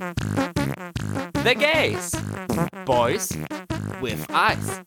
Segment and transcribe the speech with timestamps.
[0.00, 2.12] The Gays.
[2.86, 3.28] Boys
[4.00, 4.80] with Eyes.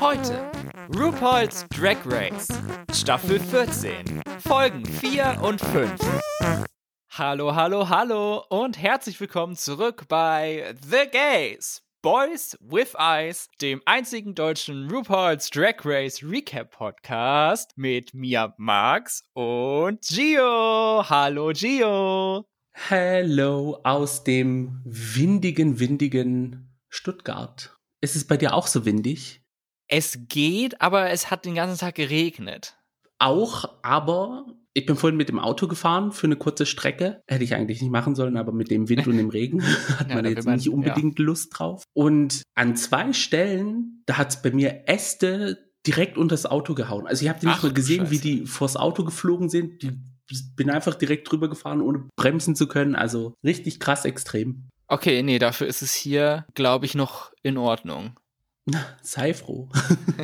[0.00, 0.50] Heute
[0.88, 2.48] RuPaul's Drag Race.
[2.94, 4.22] Staffel 14.
[4.40, 5.92] Folgen 4 und 5.
[7.10, 11.82] Hallo, hallo, hallo und herzlich willkommen zurück bei The Gays.
[12.00, 20.00] Boys with Eyes, dem einzigen deutschen RuPaul's Drag Race Recap Podcast mit mir, Max und
[20.00, 21.04] Gio.
[21.06, 22.46] Hallo, Gio.
[22.86, 27.76] Hello aus dem windigen, windigen Stuttgart.
[28.00, 29.42] Ist es bei dir auch so windig?
[29.88, 32.78] Es geht, aber es hat den ganzen Tag geregnet.
[33.18, 37.20] Auch, aber ich bin vorhin mit dem Auto gefahren für eine kurze Strecke.
[37.26, 39.62] Hätte ich eigentlich nicht machen sollen, aber mit dem Wind und dem Regen
[39.98, 41.24] hat ja, man jetzt man, nicht unbedingt ja.
[41.24, 41.82] Lust drauf.
[41.94, 47.06] Und an zwei Stellen, da hat es bei mir Äste direkt unter das Auto gehauen.
[47.06, 48.10] Also ich habe die nicht Ach, nur gesehen, Scheiße.
[48.12, 49.82] wie die vors Auto geflogen sind.
[49.82, 50.00] Die
[50.56, 52.94] bin einfach direkt drüber gefahren, ohne bremsen zu können.
[52.94, 54.68] Also richtig krass extrem.
[54.86, 58.18] Okay, nee, dafür ist es hier, glaube ich, noch in Ordnung.
[59.02, 59.68] Sei froh.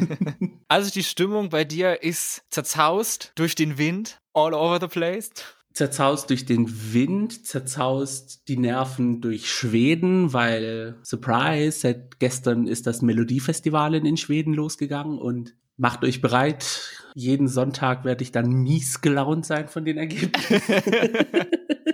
[0.69, 5.31] also die Stimmung bei dir ist zerzaust durch den Wind, all over the place.
[5.73, 13.03] Zerzaust durch den Wind, zerzaust die Nerven durch Schweden, weil, Surprise, seit gestern ist das
[13.03, 16.83] Melodiefestival in Schweden losgegangen und macht euch bereit.
[17.15, 20.61] Jeden Sonntag werde ich dann mies gelaunt sein von den Ergebnissen.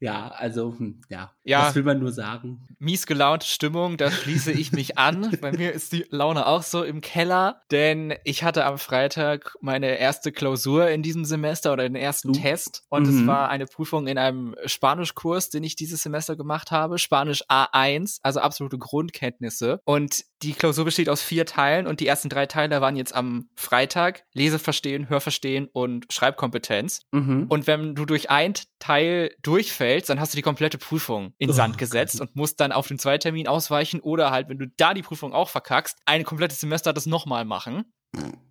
[0.00, 1.32] Ja, also, hm, ja.
[1.44, 1.66] ja.
[1.66, 2.66] Was will man nur sagen?
[2.78, 5.36] Mies gelaunte Stimmung, da schließe ich mich an.
[5.42, 9.98] Bei mir ist die Laune auch so im Keller, denn ich hatte am Freitag meine
[9.98, 12.32] erste Klausur in diesem Semester oder den ersten uh.
[12.32, 13.20] Test und mhm.
[13.20, 16.98] es war eine Prüfung in einem Spanischkurs, den ich dieses Semester gemacht habe.
[16.98, 19.80] Spanisch A1, also absolute Grundkenntnisse.
[19.84, 23.50] Und die Klausur besteht aus vier Teilen und die ersten drei Teile waren jetzt am
[23.54, 24.24] Freitag.
[24.32, 27.02] Leseverstehen, Hörverstehen und Schreibkompetenz.
[27.12, 27.46] Mhm.
[27.50, 31.52] Und wenn du durch ein Teil durchfällst, fällst, dann hast du die komplette Prüfung in
[31.52, 32.28] Sand oh, gesetzt Gott.
[32.28, 35.48] und musst dann auf den Zweitermin ausweichen oder halt, wenn du da die Prüfung auch
[35.48, 37.84] verkackst, ein komplettes Semester das nochmal machen.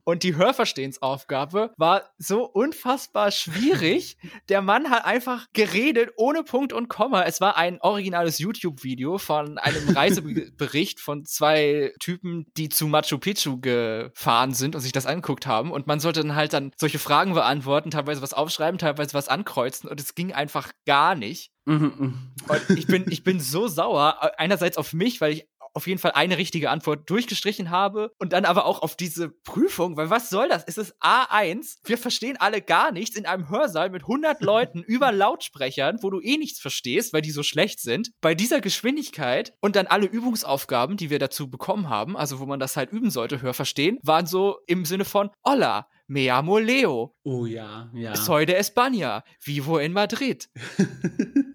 [0.09, 4.17] Und die Hörverstehensaufgabe war so unfassbar schwierig.
[4.49, 7.23] Der Mann hat einfach geredet ohne Punkt und Komma.
[7.25, 13.59] Es war ein originales YouTube-Video von einem Reisebericht von zwei Typen, die zu Machu Picchu
[13.61, 15.71] gefahren sind und sich das angeguckt haben.
[15.71, 19.87] Und man sollte dann halt dann solche Fragen beantworten, teilweise was aufschreiben, teilweise was ankreuzen.
[19.89, 21.52] Und es ging einfach gar nicht.
[21.65, 22.31] Mhm, mhm.
[22.47, 24.31] Und ich bin, ich bin so sauer.
[24.39, 25.47] Einerseits auf mich, weil ich
[25.79, 29.95] auf jeden Fall eine richtige Antwort durchgestrichen habe und dann aber auch auf diese Prüfung,
[29.95, 30.65] weil was soll das?
[30.67, 35.13] Es ist A1, wir verstehen alle gar nichts in einem Hörsaal mit 100 Leuten über
[35.13, 38.11] Lautsprechern, wo du eh nichts verstehst, weil die so schlecht sind.
[38.19, 42.59] Bei dieser Geschwindigkeit und dann alle Übungsaufgaben, die wir dazu bekommen haben, also wo man
[42.59, 47.15] das halt üben sollte, Hörverstehen, waren so im Sinne von Hola, me amo Leo.
[47.23, 48.17] Oh ja, ja.
[48.17, 50.49] Soy de España, vivo en Madrid.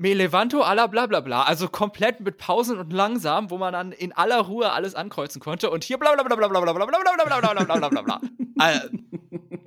[0.00, 1.42] Me levanto alla bla bla bla.
[1.42, 5.68] Also komplett mit Pausen und langsam, wo man dann in aller Ruhe alles ankreuzen konnte.
[5.68, 7.88] Und hier bla bla bla bla bla bla bla bla bla bla bla bla bla
[7.90, 8.20] bla bla.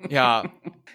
[0.10, 0.44] Ja.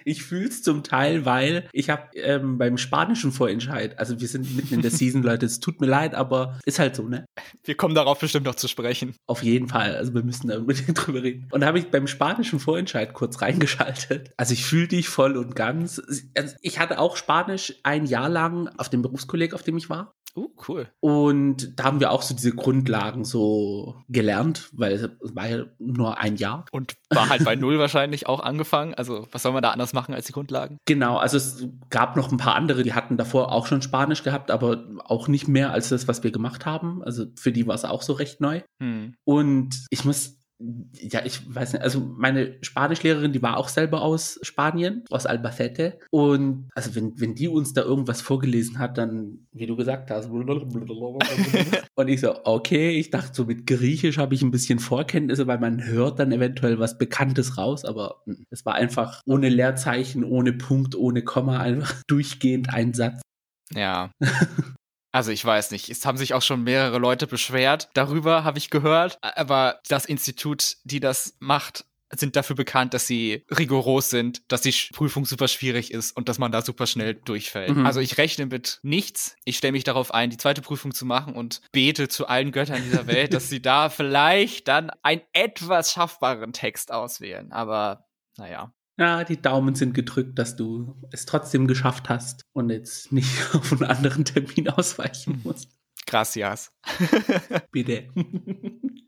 [0.08, 4.72] Ich fühl's zum Teil, weil ich habe ähm, beim spanischen Vorentscheid, also wir sind mitten
[4.72, 7.26] in der Season, Leute, es tut mir leid, aber ist halt so, ne?
[7.62, 9.14] Wir kommen darauf bestimmt noch zu sprechen.
[9.26, 11.48] Auf jeden Fall, also wir müssen da unbedingt drüber reden.
[11.50, 14.30] Und da habe ich beim spanischen Vorentscheid kurz reingeschaltet.
[14.38, 16.00] Also ich fühle dich voll und ganz.
[16.34, 20.14] Also ich hatte auch Spanisch ein Jahr lang auf dem Berufskolleg, auf dem ich war.
[20.38, 20.88] Uh, cool.
[21.00, 26.18] Und da haben wir auch so diese Grundlagen so gelernt, weil es war ja nur
[26.18, 26.64] ein Jahr.
[26.70, 28.94] Und war halt bei Null wahrscheinlich auch angefangen.
[28.94, 30.78] Also was soll man da anders machen als die Grundlagen?
[30.86, 34.50] Genau, also es gab noch ein paar andere, die hatten davor auch schon Spanisch gehabt,
[34.50, 37.02] aber auch nicht mehr als das, was wir gemacht haben.
[37.02, 38.62] Also für die war es auch so recht neu.
[38.80, 39.14] Hm.
[39.24, 44.40] Und ich muss ja, ich weiß nicht, also meine Spanischlehrerin, die war auch selber aus
[44.42, 46.00] Spanien, aus Albacete.
[46.10, 50.28] Und also wenn, wenn die uns da irgendwas vorgelesen hat, dann, wie du gesagt hast,
[51.94, 55.58] und ich so, okay, ich dachte so mit Griechisch habe ich ein bisschen Vorkenntnisse, weil
[55.58, 60.52] man hört dann eventuell was Bekanntes raus, aber hm, es war einfach ohne Leerzeichen, ohne
[60.52, 63.22] Punkt, ohne Komma, einfach durchgehend ein Satz.
[63.72, 64.10] Ja.
[65.18, 67.88] Also ich weiß nicht, es haben sich auch schon mehrere Leute beschwert.
[67.92, 69.18] Darüber habe ich gehört.
[69.20, 71.84] Aber das Institut, die das macht,
[72.14, 76.38] sind dafür bekannt, dass sie rigoros sind, dass die Prüfung super schwierig ist und dass
[76.38, 77.74] man da super schnell durchfällt.
[77.74, 77.84] Mhm.
[77.84, 79.34] Also ich rechne mit nichts.
[79.44, 82.84] Ich stelle mich darauf ein, die zweite Prüfung zu machen und bete zu allen Göttern
[82.84, 87.50] dieser Welt, dass sie da vielleicht dann einen etwas schaffbaren Text auswählen.
[87.50, 88.06] Aber
[88.36, 88.72] naja.
[88.98, 93.72] Ja, die Daumen sind gedrückt, dass du es trotzdem geschafft hast und jetzt nicht auf
[93.72, 95.70] einen anderen Termin ausweichen musst.
[96.06, 96.72] Gracias.
[97.70, 98.08] Bitte.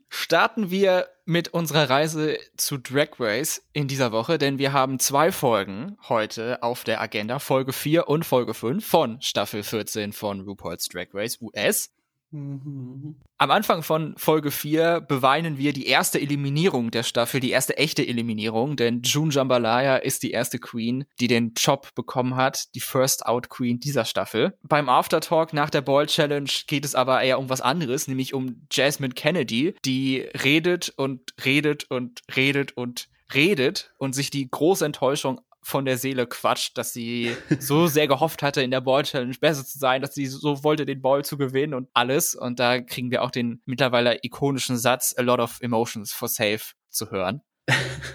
[0.07, 5.31] Starten wir mit unserer Reise zu Drag Race in dieser Woche, denn wir haben zwei
[5.31, 10.89] Folgen heute auf der Agenda, Folge 4 und Folge 5 von Staffel 14 von RuPaul's
[10.89, 11.91] Drag Race US.
[12.31, 13.15] Mhm.
[13.37, 18.07] Am Anfang von Folge 4 beweinen wir die erste Eliminierung der Staffel, die erste echte
[18.07, 23.25] Eliminierung, denn June Jambalaya ist die erste Queen, die den Job bekommen hat, die First
[23.25, 24.57] Out Queen dieser Staffel.
[24.63, 28.67] Beim Aftertalk nach der Ball Challenge geht es aber eher um was anderes, nämlich um
[28.71, 35.41] Jasmine Kennedy, die redet und redet und redet und redet und sich die große Enttäuschung
[35.63, 39.65] von der Seele quatscht, dass sie so sehr gehofft hatte, in der Ball Challenge besser
[39.65, 42.35] zu sein, dass sie so wollte, den Ball zu gewinnen und alles.
[42.35, 46.73] Und da kriegen wir auch den mittlerweile ikonischen Satz, a lot of emotions for safe
[46.89, 47.41] zu hören.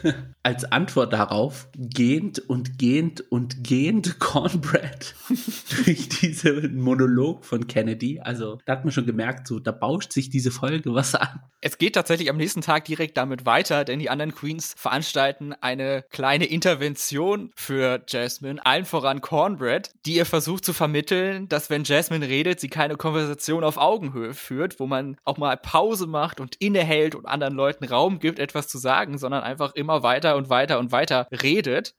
[0.42, 5.14] Als Antwort darauf gehend und gehend und gehend Cornbread
[5.84, 8.20] durch diesen Monolog von Kennedy.
[8.20, 11.40] Also da hat man schon gemerkt, so da bauscht sich diese Folge was an.
[11.60, 16.04] Es geht tatsächlich am nächsten Tag direkt damit weiter, denn die anderen Queens veranstalten eine
[16.10, 22.28] kleine Intervention für Jasmine, allen voran Cornbread, die ihr versucht zu vermitteln, dass wenn Jasmine
[22.28, 27.14] redet, sie keine Konversation auf Augenhöhe führt, wo man auch mal Pause macht und innehält
[27.14, 30.92] und anderen Leuten Raum gibt, etwas zu sagen, sondern einfach immer weiter und weiter und
[30.92, 31.94] weiter redet.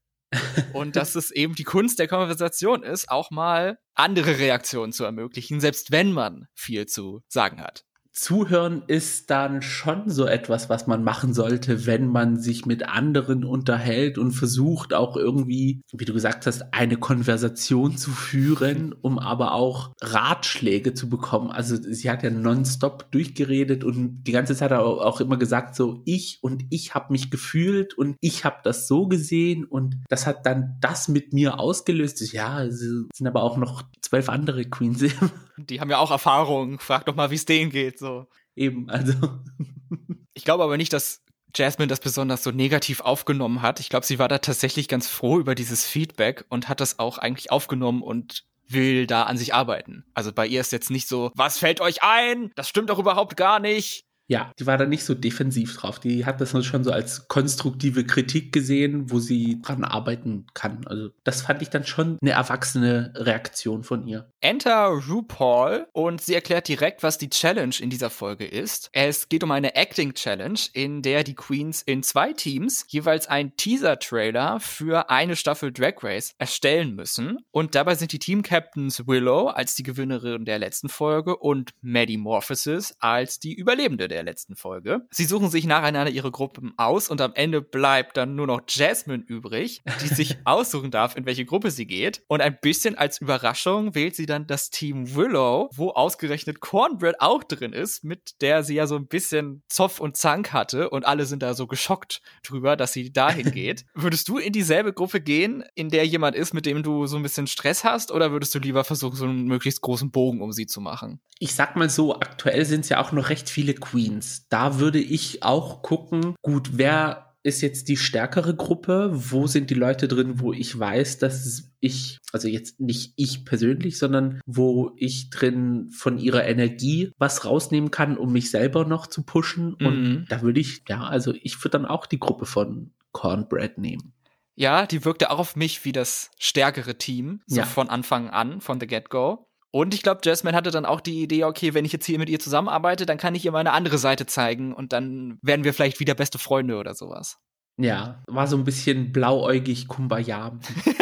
[0.73, 5.61] und dass es eben die Kunst der Konversation ist, auch mal andere Reaktionen zu ermöglichen,
[5.61, 7.86] selbst wenn man viel zu sagen hat.
[8.17, 13.45] Zuhören ist dann schon so etwas, was man machen sollte, wenn man sich mit anderen
[13.45, 19.53] unterhält und versucht auch irgendwie, wie du gesagt hast, eine Konversation zu führen, um aber
[19.53, 21.51] auch Ratschläge zu bekommen.
[21.51, 26.39] Also sie hat ja nonstop durchgeredet und die ganze Zeit auch immer gesagt, so ich
[26.41, 30.77] und ich habe mich gefühlt und ich habe das so gesehen und das hat dann
[30.81, 32.33] das mit mir ausgelöst.
[32.33, 35.03] Ja, es sind aber auch noch zwölf andere Queens.
[35.57, 36.79] Die haben ja auch Erfahrung.
[36.79, 37.99] Frag doch mal, wie es denen geht.
[37.99, 38.27] So.
[38.55, 39.13] Eben, also.
[40.33, 41.23] ich glaube aber nicht, dass
[41.55, 43.79] Jasmine das besonders so negativ aufgenommen hat.
[43.79, 47.17] Ich glaube, sie war da tatsächlich ganz froh über dieses Feedback und hat das auch
[47.17, 50.05] eigentlich aufgenommen und will da an sich arbeiten.
[50.13, 52.51] Also bei ihr ist jetzt nicht so, was fällt euch ein?
[52.55, 54.06] Das stimmt doch überhaupt gar nicht.
[54.27, 55.99] Ja, die war da nicht so defensiv drauf.
[55.99, 60.85] Die hat das schon so als konstruktive Kritik gesehen, wo sie dran arbeiten kann.
[60.85, 64.29] Also das fand ich dann schon eine erwachsene Reaktion von ihr.
[64.41, 68.89] Enter RuPaul und sie erklärt direkt, was die Challenge in dieser Folge ist.
[68.91, 73.55] Es geht um eine Acting Challenge, in der die Queens in zwei Teams jeweils einen
[73.55, 77.37] Teaser-Trailer für eine Staffel Drag Race erstellen müssen.
[77.51, 82.95] Und dabei sind die Team-Captains Willow als die Gewinnerin der letzten Folge und Maddie Morphosis
[82.99, 85.05] als die Überlebende der der letzten Folge.
[85.11, 89.23] Sie suchen sich nacheinander ihre Gruppen aus und am Ende bleibt dann nur noch Jasmine
[89.27, 92.23] übrig, die sich aussuchen darf, in welche Gruppe sie geht.
[92.27, 97.43] Und ein bisschen als Überraschung wählt sie dann das Team Willow, wo ausgerechnet Cornbread auch
[97.43, 101.25] drin ist, mit der sie ja so ein bisschen Zoff und Zank hatte und alle
[101.25, 103.85] sind da so geschockt drüber, dass sie dahin geht.
[103.93, 107.23] Würdest du in dieselbe Gruppe gehen, in der jemand ist, mit dem du so ein
[107.23, 110.65] bisschen Stress hast, oder würdest du lieber versuchen, so einen möglichst großen Bogen um sie
[110.65, 111.19] zu machen?
[111.39, 114.47] Ich sag mal so, aktuell sind es ja auch noch recht viele Queens Queens.
[114.49, 119.09] Da würde ich auch gucken, gut, wer ist jetzt die stärkere Gruppe?
[119.13, 123.97] Wo sind die Leute drin, wo ich weiß, dass ich, also jetzt nicht ich persönlich,
[123.97, 129.23] sondern wo ich drin von ihrer Energie was rausnehmen kann, um mich selber noch zu
[129.23, 129.77] pushen?
[129.79, 129.85] Mhm.
[129.87, 134.13] Und da würde ich, ja, also ich würde dann auch die Gruppe von Cornbread nehmen.
[134.55, 137.65] Ja, die wirkte auch auf mich wie das stärkere Team, so ja.
[137.65, 139.46] von Anfang an, von the get-go.
[139.71, 142.29] Und ich glaube, Jasmine hatte dann auch die Idee, okay, wenn ich jetzt hier mit
[142.29, 145.99] ihr zusammenarbeite, dann kann ich ihr meine andere Seite zeigen und dann werden wir vielleicht
[145.99, 147.37] wieder beste Freunde oder sowas.
[147.79, 150.57] Ja, war so ein bisschen blauäugig Kumbaya.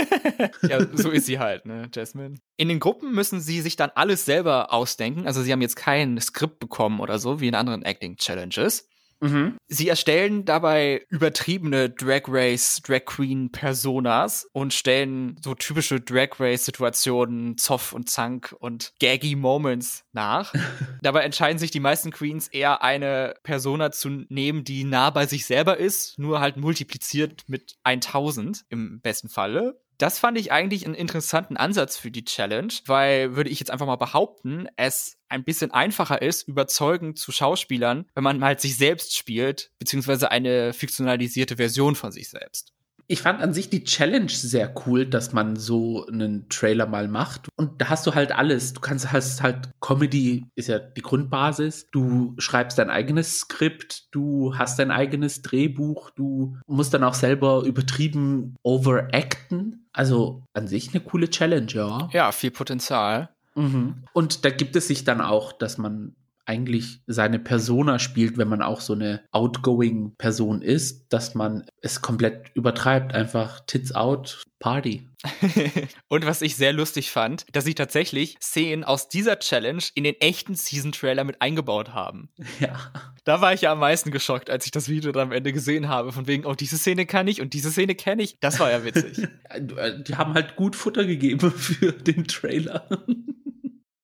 [0.69, 2.35] ja, so ist sie halt, ne, Jasmine.
[2.57, 5.25] In den Gruppen müssen sie sich dann alles selber ausdenken.
[5.25, 8.89] Also sie haben jetzt kein Skript bekommen oder so, wie in anderen Acting Challenges.
[9.21, 9.57] Mhm.
[9.67, 16.65] Sie erstellen dabei übertriebene Drag Race, Drag Queen Personas und stellen so typische Drag Race
[16.65, 20.53] Situationen, Zoff und Zank und Gaggy Moments nach.
[21.01, 25.45] dabei entscheiden sich die meisten Queens eher eine Persona zu nehmen, die nah bei sich
[25.45, 29.79] selber ist, nur halt multipliziert mit 1000 im besten Falle.
[29.97, 33.85] Das fand ich eigentlich einen interessanten Ansatz für die Challenge, weil, würde ich jetzt einfach
[33.85, 39.15] mal behaupten, es ein bisschen einfacher ist, überzeugend zu Schauspielern, wenn man halt sich selbst
[39.15, 42.73] spielt, beziehungsweise eine fiktionalisierte Version von sich selbst.
[43.07, 47.49] Ich fand an sich die Challenge sehr cool, dass man so einen Trailer mal macht.
[47.55, 48.73] Und da hast du halt alles.
[48.73, 51.87] Du kannst hast halt Comedy ist ja die Grundbasis.
[51.91, 57.63] Du schreibst dein eigenes Skript, du hast dein eigenes Drehbuch, du musst dann auch selber
[57.63, 59.87] übertrieben overacten.
[59.93, 62.09] Also an sich eine coole Challenge, ja.
[62.11, 63.29] Ja, viel Potenzial.
[63.55, 64.03] Mhm.
[64.13, 68.61] Und da gibt es sich dann auch, dass man eigentlich seine Persona spielt, wenn man
[68.61, 75.07] auch so eine outgoing Person ist, dass man es komplett übertreibt, einfach Tits out, Party.
[76.07, 80.15] und was ich sehr lustig fand, dass sie tatsächlich Szenen aus dieser Challenge in den
[80.19, 82.29] echten Season-Trailer mit eingebaut haben.
[82.59, 82.91] Ja.
[83.25, 85.89] Da war ich ja am meisten geschockt, als ich das Video dann am Ende gesehen
[85.89, 88.39] habe, von wegen, oh, diese Szene kann ich und diese Szene kenne ich.
[88.39, 89.17] Das war ja witzig.
[89.59, 92.87] Die haben halt gut Futter gegeben für den Trailer.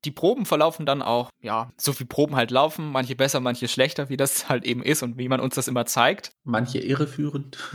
[0.06, 4.10] Die Proben verlaufen dann auch, ja, so wie Proben halt laufen, manche besser, manche schlechter,
[4.10, 6.32] wie das halt eben ist und wie man uns das immer zeigt.
[6.44, 7.58] Manche irreführend.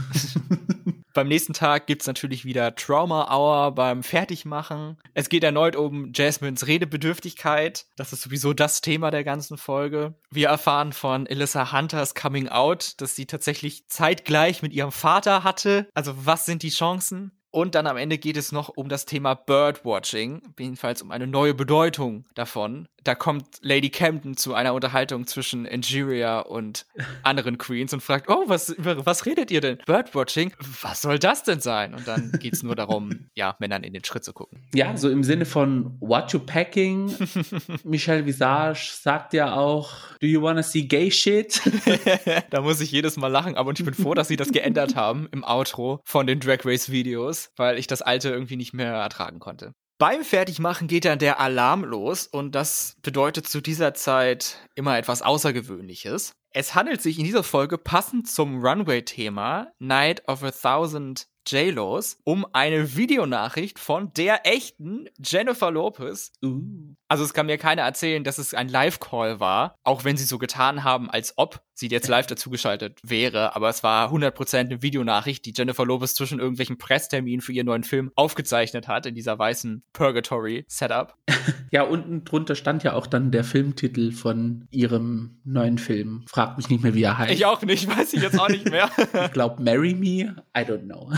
[1.16, 4.98] beim nächsten Tag gibt's natürlich wieder Trauma Hour beim Fertigmachen.
[5.14, 7.86] Es geht erneut um Jasmines Redebedürftigkeit.
[7.96, 10.14] Das ist sowieso das Thema der ganzen Folge.
[10.30, 15.88] Wir erfahren von Alyssa Hunters Coming Out, dass sie tatsächlich zeitgleich mit ihrem Vater hatte.
[15.94, 17.32] Also was sind die Chancen?
[17.56, 21.54] Und dann am Ende geht es noch um das Thema Birdwatching, jedenfalls um eine neue
[21.54, 26.86] Bedeutung davon da kommt Lady Camden zu einer Unterhaltung zwischen Angeria und
[27.22, 29.78] anderen Queens und fragt, oh, was, was redet ihr denn?
[29.86, 30.52] Birdwatching?
[30.82, 31.94] Was soll das denn sein?
[31.94, 34.66] Und dann geht es nur darum, ja, Männern in den Schritt zu gucken.
[34.74, 37.14] Ja, so im Sinne von What you packing?
[37.84, 41.60] Michelle Visage sagt ja auch, do you wanna see gay shit?
[42.50, 45.28] da muss ich jedes Mal lachen, aber ich bin froh, dass sie das geändert haben
[45.30, 49.38] im Outro von den Drag Race Videos, weil ich das alte irgendwie nicht mehr ertragen
[49.38, 49.74] konnte.
[49.98, 55.22] Beim Fertigmachen geht dann der Alarm los und das bedeutet zu dieser Zeit immer etwas
[55.22, 56.34] Außergewöhnliches.
[56.50, 62.46] Es handelt sich in dieser Folge passend zum Runway-Thema Night of a Thousand J-Los um
[62.52, 66.32] eine Videonachricht von der echten Jennifer Lopez.
[66.42, 66.60] Uh.
[67.08, 70.38] Also es kann mir keiner erzählen, dass es ein Live-Call war, auch wenn sie so
[70.38, 73.54] getan haben, als ob sie jetzt live dazugeschaltet wäre.
[73.54, 77.84] Aber es war 100% eine Videonachricht, die Jennifer Lopez zwischen irgendwelchen Pressterminen für ihren neuen
[77.84, 81.14] Film aufgezeichnet hat, in dieser weißen Purgatory-Setup.
[81.72, 86.24] Ja, unten drunter stand ja auch dann der Filmtitel von ihrem neuen Film.
[86.28, 87.32] Frag mich nicht mehr, wie er heißt.
[87.32, 88.88] Ich auch nicht, weiß ich jetzt auch nicht mehr.
[89.24, 91.12] ich glaube, Marry Me, I don't know.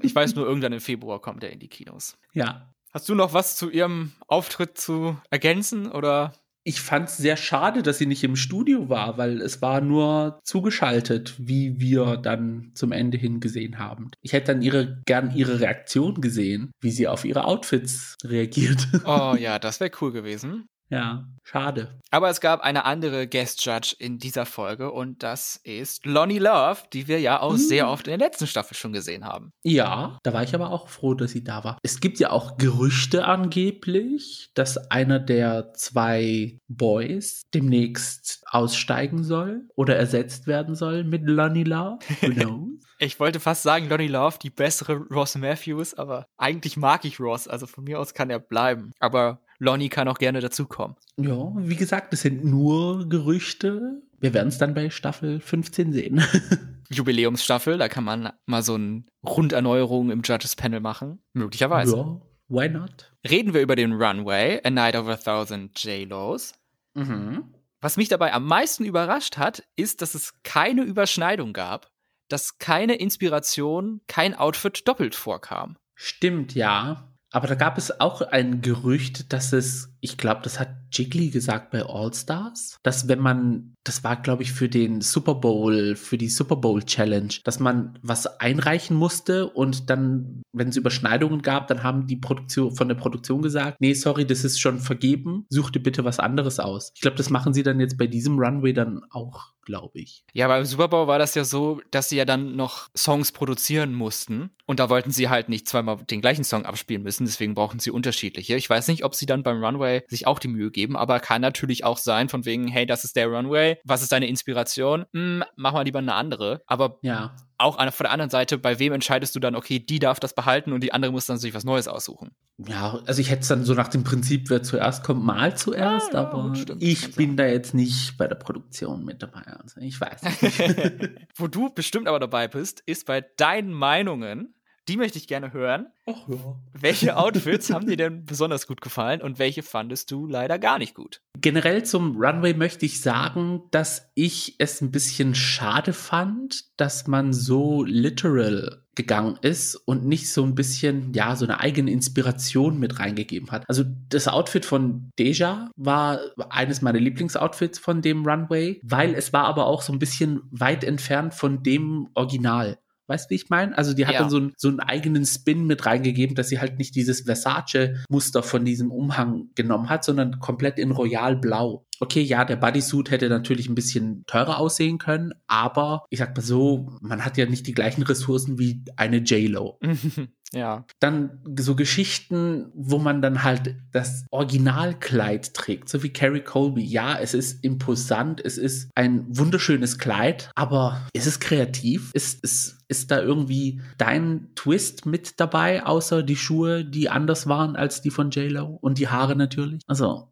[0.00, 2.16] ich weiß nur, irgendwann im Februar kommt er in die Kinos.
[2.32, 6.32] Ja, Hast du noch was zu ihrem Auftritt zu ergänzen oder?
[6.64, 10.38] Ich fand es sehr schade, dass sie nicht im Studio war, weil es war nur
[10.44, 14.12] zugeschaltet, wie wir dann zum Ende hin gesehen haben.
[14.20, 18.86] Ich hätte dann ihre, gern ihre Reaktion gesehen, wie sie auf ihre Outfits reagiert.
[19.04, 20.66] Oh ja, das wäre cool gewesen.
[20.92, 21.98] Ja, schade.
[22.10, 26.80] Aber es gab eine andere Guest Judge in dieser Folge und das ist Lonnie Love,
[26.92, 27.56] die wir ja auch hm.
[27.56, 29.54] sehr oft in der letzten Staffel schon gesehen haben.
[29.62, 31.78] Ja, da war ich aber auch froh, dass sie da war.
[31.82, 39.96] Es gibt ja auch Gerüchte angeblich, dass einer der zwei Boys demnächst aussteigen soll oder
[39.96, 42.00] ersetzt werden soll mit Lonnie Love.
[42.20, 42.68] Who knows?
[42.98, 47.48] Ich wollte fast sagen, Lonnie Love, die bessere Ross Matthews, aber eigentlich mag ich Ross,
[47.48, 48.92] also von mir aus kann er bleiben.
[49.00, 50.96] Aber Lonnie kann auch gerne dazukommen.
[51.16, 54.02] Ja, wie gesagt, es sind nur Gerüchte.
[54.18, 56.20] Wir werden es dann bei Staffel 15 sehen.
[56.90, 61.22] Jubiläumsstaffel, da kann man mal so eine Runderneuerung im Judges Panel machen.
[61.32, 61.96] Möglicherweise.
[61.96, 63.12] Ja, why not?
[63.28, 66.54] Reden wir über den Runway, A Night of a Thousand J-Los.
[66.94, 67.44] Mhm.
[67.80, 71.92] Was mich dabei am meisten überrascht hat, ist, dass es keine Überschneidung gab,
[72.28, 75.76] dass keine Inspiration, kein Outfit doppelt vorkam.
[75.94, 77.11] Stimmt, ja.
[77.32, 81.70] Aber da gab es auch ein Gerücht, dass es, ich glaube, das hat Jiggly gesagt
[81.70, 86.18] bei All Stars, dass wenn man, das war, glaube ich, für den Super Bowl, für
[86.18, 91.68] die Super Bowl Challenge, dass man was einreichen musste und dann, wenn es Überschneidungen gab,
[91.68, 95.70] dann haben die Produktion von der Produktion gesagt, nee, sorry, das ist schon vergeben, such
[95.70, 96.90] dir bitte was anderes aus.
[96.96, 100.24] Ich glaube, das machen sie dann jetzt bei diesem Runway dann auch glaube ich.
[100.32, 103.94] Ja, beim Super Bowl war das ja so, dass sie ja dann noch Songs produzieren
[103.94, 107.78] mussten und da wollten sie halt nicht zweimal den gleichen Song abspielen müssen, deswegen brauchen
[107.78, 108.56] sie unterschiedliche.
[108.56, 111.42] Ich weiß nicht, ob sie dann beim Runway sich auch die Mühe geben, aber kann
[111.42, 115.04] natürlich auch sein von wegen, hey, das ist der Runway, was ist deine Inspiration?
[115.12, 116.62] Hm, mach mal lieber eine andere.
[116.66, 120.20] Aber ja auch von der anderen Seite, bei wem entscheidest du dann, okay, die darf
[120.20, 122.32] das behalten und die andere muss dann sich was Neues aussuchen?
[122.58, 126.12] Ja, also ich hätte es dann so nach dem Prinzip, wer zuerst kommt, mal zuerst,
[126.12, 129.42] ja, aber ja, ich bin da jetzt nicht bei der Produktion mit dabei.
[129.42, 131.10] Also ich weiß nicht.
[131.36, 134.54] Wo du bestimmt aber dabei bist, ist bei deinen Meinungen
[134.88, 135.86] die möchte ich gerne hören.
[136.06, 136.58] Ach ja.
[136.72, 140.94] Welche Outfits haben dir denn besonders gut gefallen und welche fandest du leider gar nicht
[140.94, 141.20] gut?
[141.40, 147.32] Generell zum Runway möchte ich sagen, dass ich es ein bisschen schade fand, dass man
[147.32, 152.98] so literal gegangen ist und nicht so ein bisschen, ja, so eine eigene Inspiration mit
[152.98, 153.64] reingegeben hat.
[153.68, 156.20] Also das Outfit von Deja war
[156.50, 160.84] eines meiner Lieblingsoutfits von dem Runway, weil es war aber auch so ein bisschen weit
[160.84, 162.78] entfernt von dem Original.
[163.12, 163.76] Weißt du, wie ich meine?
[163.76, 164.20] Also die hat ja.
[164.20, 168.42] dann so, ein, so einen eigenen Spin mit reingegeben, dass sie halt nicht dieses Versace-Muster
[168.42, 171.84] von diesem Umhang genommen hat, sondern komplett in Royal Blau.
[172.00, 176.42] Okay, ja, der Bodysuit hätte natürlich ein bisschen teurer aussehen können, aber ich sag mal
[176.42, 179.78] so, man hat ja nicht die gleichen Ressourcen wie eine J-Lo.
[180.52, 180.84] Ja.
[181.00, 186.84] Dann so Geschichten, wo man dann halt das Originalkleid trägt, so wie Carrie Colby.
[186.84, 192.10] Ja, es ist imposant, es ist ein wunderschönes Kleid, aber ist es kreativ?
[192.12, 197.74] Ist, ist, ist da irgendwie dein Twist mit dabei, außer die Schuhe, die anders waren
[197.74, 199.80] als die von J-Lo und die Haare natürlich?
[199.86, 200.28] Also.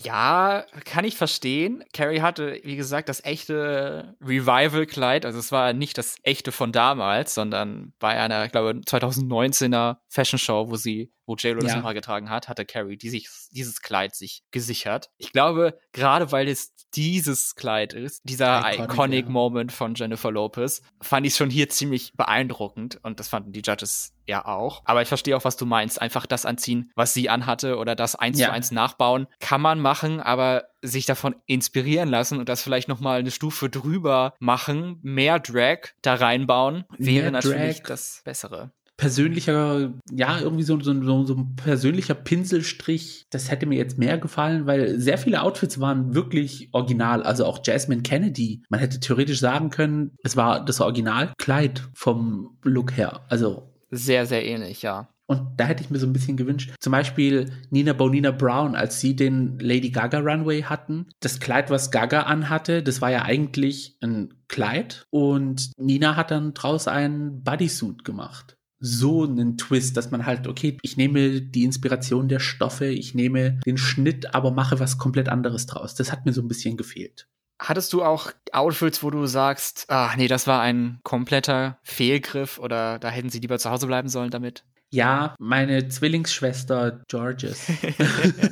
[0.00, 1.84] Ja, kann ich verstehen.
[1.92, 5.26] Carrie hatte, wie gesagt, das echte Revival-Kleid.
[5.26, 10.38] Also es war nicht das echte von damals, sondern bei einer, ich glaube, 2019er Fashion
[10.38, 11.76] Show, wo sie, wo J-Lo das ja.
[11.76, 15.10] nochmal getragen hat, hatte Carrie die sich, dieses Kleid sich gesichert.
[15.18, 19.30] Ich glaube, gerade weil es dieses Kleid ist, dieser Iconic, Iconic ja.
[19.30, 24.12] Moment von Jennifer Lopez, fand ich schon hier ziemlich beeindruckend und das fanden die Judges
[24.26, 24.82] ja auch.
[24.84, 26.00] Aber ich verstehe auch, was du meinst.
[26.00, 28.48] Einfach das anziehen, was sie anhatte oder das eins ja.
[28.48, 33.00] zu eins nachbauen, kann man machen, aber sich davon inspirieren lassen und das vielleicht noch
[33.00, 40.40] mal eine Stufe drüber machen, mehr Drag da reinbauen, wäre natürlich das Bessere persönlicher, ja,
[40.40, 43.26] irgendwie so, so, so, so ein persönlicher Pinselstrich.
[43.30, 47.22] Das hätte mir jetzt mehr gefallen, weil sehr viele Outfits waren wirklich original.
[47.22, 48.62] Also auch Jasmine Kennedy.
[48.68, 53.24] Man hätte theoretisch sagen können, es war das Originalkleid vom Look her.
[53.28, 53.72] Also.
[53.90, 55.08] Sehr, sehr ähnlich, ja.
[55.26, 56.72] Und da hätte ich mir so ein bisschen gewünscht.
[56.80, 61.06] Zum Beispiel Nina Bonina Brown, als sie den Lady Gaga Runway hatten.
[61.20, 65.06] Das Kleid, was Gaga anhatte, das war ja eigentlich ein Kleid.
[65.10, 70.78] Und Nina hat dann draus einen Bodysuit gemacht so einen Twist, dass man halt, okay,
[70.82, 75.66] ich nehme die Inspiration der Stoffe, ich nehme den Schnitt, aber mache was komplett anderes
[75.66, 75.94] draus.
[75.94, 77.28] Das hat mir so ein bisschen gefehlt.
[77.60, 83.00] Hattest du auch Outfits, wo du sagst, ach nee, das war ein kompletter Fehlgriff oder
[83.00, 84.64] da hätten sie lieber zu Hause bleiben sollen damit?
[84.90, 87.66] Ja, meine Zwillingsschwester Georges.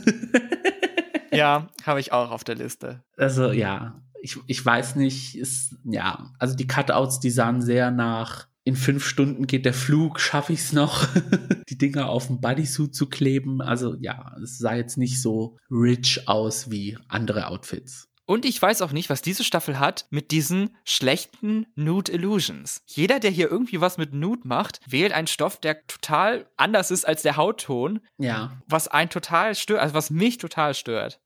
[1.32, 3.04] ja, habe ich auch auf der Liste.
[3.16, 8.48] Also ja, ich, ich weiß nicht, ist, ja, also die Cutouts, die sahen sehr nach
[8.66, 11.06] in fünf Stunden geht der Flug, schaffe ich es noch,
[11.68, 13.62] die Dinger auf dem Bodysuit zu kleben.
[13.62, 18.08] Also ja, es sah jetzt nicht so rich aus wie andere Outfits.
[18.24, 22.82] Und ich weiß auch nicht, was diese Staffel hat mit diesen schlechten Nude Illusions.
[22.86, 27.06] Jeder, der hier irgendwie was mit Nude macht, wählt einen Stoff, der total anders ist
[27.06, 28.00] als der Hautton.
[28.18, 28.60] Ja.
[28.66, 31.20] Was einen total stört, also was mich total stört.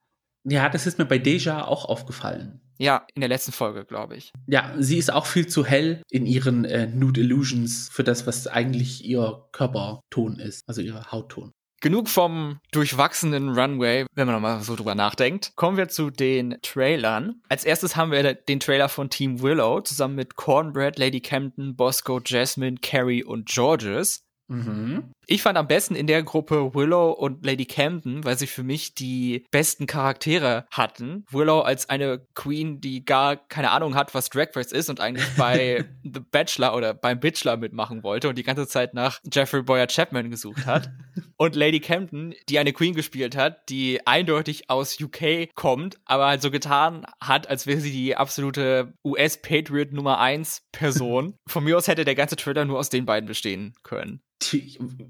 [0.45, 2.61] Ja, das ist mir bei Deja auch aufgefallen.
[2.79, 4.33] Ja, in der letzten Folge, glaube ich.
[4.47, 8.47] Ja, sie ist auch viel zu hell in ihren äh, Nude Illusions für das, was
[8.47, 11.53] eigentlich ihr Körperton ist, also ihr Hautton.
[11.83, 15.53] Genug vom durchwachsenen Runway, wenn man nochmal so drüber nachdenkt.
[15.57, 17.41] Kommen wir zu den Trailern.
[17.49, 22.21] Als erstes haben wir den Trailer von Team Willow zusammen mit Cornbread, Lady Camden, Bosco,
[22.25, 24.23] Jasmine, Carrie und Georges.
[24.51, 25.05] Mhm.
[25.27, 28.95] Ich fand am besten in der Gruppe Willow und Lady Camden, weil sie für mich
[28.95, 31.25] die besten Charaktere hatten.
[31.31, 35.29] Willow als eine Queen, die gar keine Ahnung hat, was Drag Race ist und eigentlich
[35.37, 39.87] bei The Bachelor oder beim Bachelor mitmachen wollte und die ganze Zeit nach Jeffrey Boyer
[39.87, 40.91] Chapman gesucht hat.
[41.37, 46.43] und Lady Camden, die eine Queen gespielt hat, die eindeutig aus UK kommt, aber halt
[46.43, 51.35] so getan hat, als wäre sie die absolute US-Patriot Nummer 1 Person.
[51.47, 54.21] Von mir aus hätte der ganze Trailer nur aus den beiden bestehen können.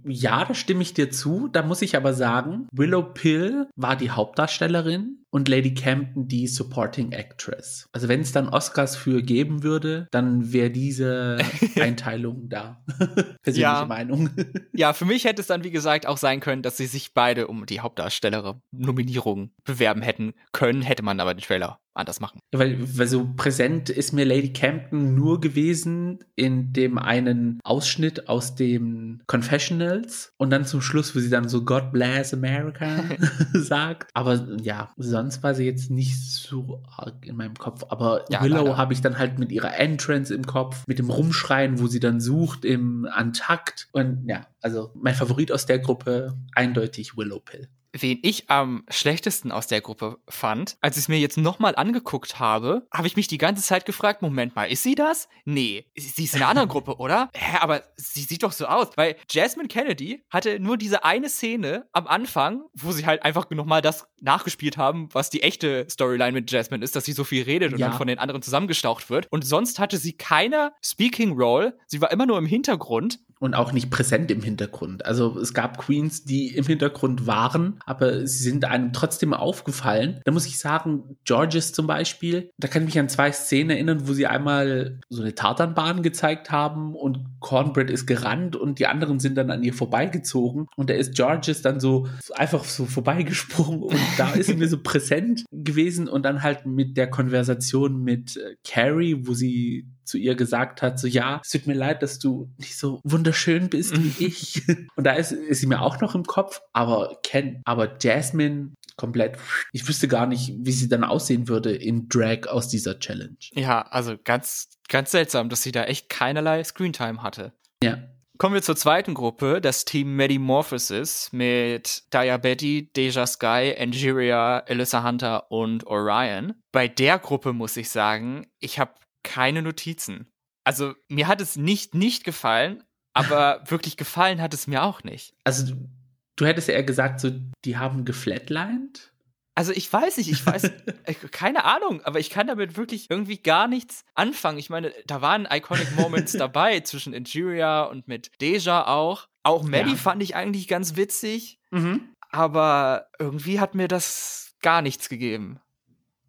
[0.05, 1.49] Ja, da stimme ich dir zu.
[1.49, 7.13] Da muss ich aber sagen, Willow Pill war die Hauptdarstellerin und Lady Campton die Supporting
[7.13, 7.89] Actress.
[7.93, 11.39] Also wenn es dann Oscars für geben würde, dann wäre diese
[11.81, 12.83] Einteilung da.
[13.43, 13.87] Persönliche ja.
[13.87, 14.31] Meinung.
[14.73, 17.47] ja, für mich hätte es dann, wie gesagt, auch sein können, dass sie sich beide
[17.47, 22.41] um die Hauptdarstellerin-Nominierung bewerben hätten können, hätte man aber den Trailer anders machen.
[22.53, 28.55] Weil, weil so präsent ist mir Lady Campton nur gewesen in dem einen Ausschnitt aus
[28.55, 33.05] dem Confessionals und dann zum Schluss, wo sie dann so God bless America
[33.53, 34.11] sagt.
[34.15, 37.85] Aber ja, so sonst war sie jetzt nicht so arg in meinem Kopf.
[37.89, 41.79] Aber ja, Willow habe ich dann halt mit ihrer Entrance im Kopf, mit dem Rumschreien,
[41.79, 43.89] wo sie dann sucht im Antakt.
[43.93, 49.53] Und ja, also mein Favorit aus der Gruppe eindeutig Willow Pill wen ich am schlechtesten
[49.53, 53.29] aus der Gruppe fand, als ich es mir jetzt nochmal angeguckt habe, habe ich mich
[53.29, 55.29] die ganze Zeit gefragt, Moment mal, ist sie das?
[55.45, 57.31] Nee, sie ist in einer anderen Gruppe, oder?
[57.35, 61.89] Hä, aber sie sieht doch so aus, weil Jasmine Kennedy hatte nur diese eine Szene
[61.93, 66.51] am Anfang, wo sie halt einfach nochmal das nachgespielt haben, was die echte Storyline mit
[66.51, 67.89] Jasmine ist, dass sie so viel redet und ja.
[67.89, 69.27] dann von den anderen zusammengestaucht wird.
[69.31, 73.73] Und sonst hatte sie keine Speaking Role, sie war immer nur im Hintergrund und auch
[73.73, 75.05] nicht präsent im Hintergrund.
[75.07, 80.21] Also es gab Queens, die im Hintergrund waren, aber sie sind einem trotzdem aufgefallen.
[80.25, 84.07] Da muss ich sagen, Georges zum Beispiel, da kann ich mich an zwei Szenen erinnern,
[84.07, 89.19] wo sie einmal so eine Tartanbahn gezeigt haben und Cornbread ist gerannt und die anderen
[89.19, 93.99] sind dann an ihr vorbeigezogen und da ist Georges dann so einfach so vorbeigesprungen und
[94.19, 98.57] da ist sie mir so präsent gewesen und dann halt mit der Konversation mit äh,
[98.65, 102.51] Carrie, wo sie zu ihr gesagt hat, so ja, es tut mir leid, dass du
[102.59, 104.63] nicht so wunderschön bist wie ich.
[104.97, 109.39] Und da ist, ist sie mir auch noch im Kopf, aber Ken, aber Jasmine komplett,
[109.73, 113.37] ich wüsste gar nicht, wie sie dann aussehen würde in Drag aus dieser Challenge.
[113.55, 117.53] Ja, also ganz, ganz seltsam, dass sie da echt keinerlei Screentime hatte.
[117.83, 117.99] Ja.
[118.41, 125.51] Kommen wir zur zweiten Gruppe, das Team Medimorphosis mit Diabetes, Deja Sky, Angeria, Alyssa Hunter
[125.51, 126.55] und Orion.
[126.73, 128.93] Bei der Gruppe muss ich sagen, ich habe
[129.23, 130.31] keine Notizen.
[130.65, 135.35] Also mir hat es nicht nicht gefallen, aber wirklich gefallen hat es mir auch nicht.
[135.45, 135.89] Also du,
[136.37, 137.31] du hättest ja eher gesagt, so
[137.65, 139.13] die haben geflatlined?
[139.55, 140.71] Also ich weiß nicht, ich weiß,
[141.33, 144.59] keine Ahnung, aber ich kann damit wirklich irgendwie gar nichts anfangen.
[144.59, 149.29] Ich meine, da waren Iconic Moments dabei zwischen Injuria und mit Deja auch.
[149.43, 149.97] Auch Maddie ja.
[149.97, 152.15] fand ich eigentlich ganz witzig, mhm.
[152.31, 155.61] aber irgendwie hat mir das gar nichts gegeben.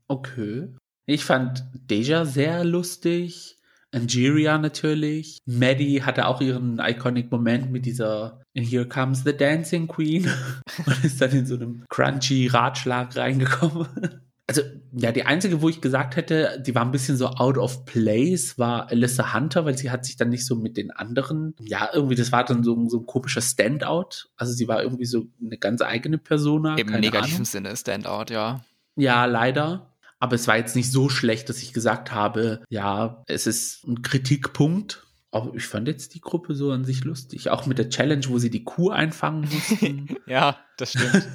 [0.07, 0.75] Okay.
[1.11, 3.57] Ich fand Deja sehr lustig.
[3.91, 5.39] Angeria natürlich.
[5.45, 10.25] Maddie hatte auch ihren iconic Moment mit dieser And Here Comes the Dancing Queen
[10.85, 13.87] und ist dann in so einem crunchy Ratschlag reingekommen.
[14.47, 14.61] Also,
[14.93, 18.57] ja, die einzige, wo ich gesagt hätte, die war ein bisschen so out of place,
[18.57, 22.15] war Alyssa Hunter, weil sie hat sich dann nicht so mit den anderen, ja, irgendwie,
[22.15, 24.29] das war dann so, so ein komischer Standout.
[24.37, 26.77] Also, sie war irgendwie so eine ganz eigene Persona.
[26.77, 28.61] Im negativen Sinne Standout, ja.
[28.95, 29.90] Ja, leider.
[30.21, 34.03] Aber es war jetzt nicht so schlecht, dass ich gesagt habe, ja, es ist ein
[34.03, 35.07] Kritikpunkt.
[35.31, 37.49] Aber ich fand jetzt die Gruppe so an sich lustig.
[37.49, 40.15] Auch mit der Challenge, wo sie die Kuh einfangen mussten.
[40.27, 41.27] ja, das stimmt.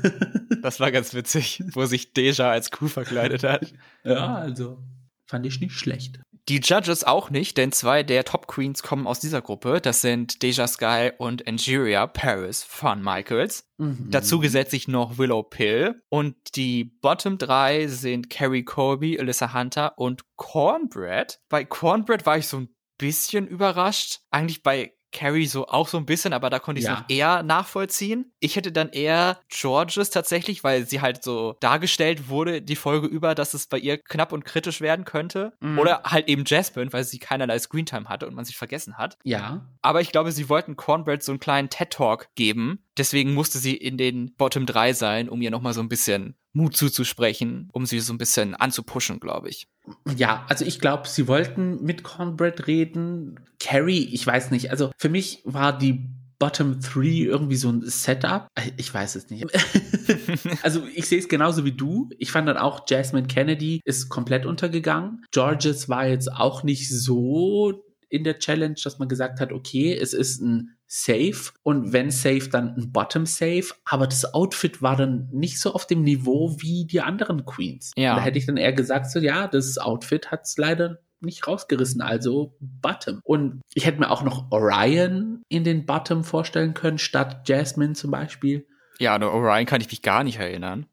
[0.62, 3.72] das war ganz witzig, wo sich Deja als Kuh verkleidet hat.
[4.04, 4.78] Ja, also
[5.26, 6.20] fand ich nicht schlecht.
[6.48, 9.80] Die Judges auch nicht, denn zwei der Top Queens kommen aus dieser Gruppe.
[9.80, 13.68] Das sind Deja Sky und Angeria Paris von Michaels.
[13.78, 14.08] Mhm.
[14.10, 16.02] Dazu gesetzt noch Willow Pill.
[16.08, 21.40] Und die Bottom drei sind Carrie Colby, Alyssa Hunter und Cornbread.
[21.48, 24.20] Bei Cornbread war ich so ein bisschen überrascht.
[24.30, 27.00] Eigentlich bei Carrie so auch so ein bisschen, aber da konnte ich es ja.
[27.00, 28.32] noch eher nachvollziehen.
[28.38, 33.34] Ich hätte dann eher Georges tatsächlich, weil sie halt so dargestellt wurde, die Folge über,
[33.34, 35.54] dass es bei ihr knapp und kritisch werden könnte.
[35.60, 35.78] Mhm.
[35.78, 39.16] Oder halt eben Jasmine, weil sie keinerlei Screentime hatte und man sich vergessen hat.
[39.24, 39.66] Ja.
[39.80, 42.84] Aber ich glaube, sie wollten Cornbread so einen kleinen TED-Talk geben.
[42.98, 46.76] Deswegen musste sie in den Bottom 3 sein, um ihr nochmal so ein bisschen Mut
[46.76, 49.68] zuzusprechen, um sie so ein bisschen anzupushen, glaube ich.
[50.16, 53.40] Ja, also ich glaube, sie wollten mit Cornbread reden.
[53.60, 54.70] Carrie, ich weiß nicht.
[54.70, 58.48] Also für mich war die Bottom 3 irgendwie so ein Setup.
[58.76, 59.46] Ich weiß es nicht.
[60.62, 62.10] also ich sehe es genauso wie du.
[62.18, 65.24] Ich fand dann auch Jasmine Kennedy ist komplett untergegangen.
[65.30, 70.12] Georges war jetzt auch nicht so in der Challenge, dass man gesagt hat, okay, es
[70.12, 75.28] ist ein Safe und wenn Safe, dann ein Bottom Safe, aber das Outfit war dann
[75.32, 77.92] nicht so auf dem Niveau wie die anderen Queens.
[77.96, 78.14] Ja.
[78.14, 82.02] Da hätte ich dann eher gesagt, so ja, das Outfit hat es leider nicht rausgerissen,
[82.02, 83.20] also Bottom.
[83.24, 88.10] Und ich hätte mir auch noch Orion in den Bottom vorstellen können, statt Jasmine zum
[88.10, 88.66] Beispiel.
[88.98, 90.86] Ja, an Orion kann ich mich gar nicht erinnern.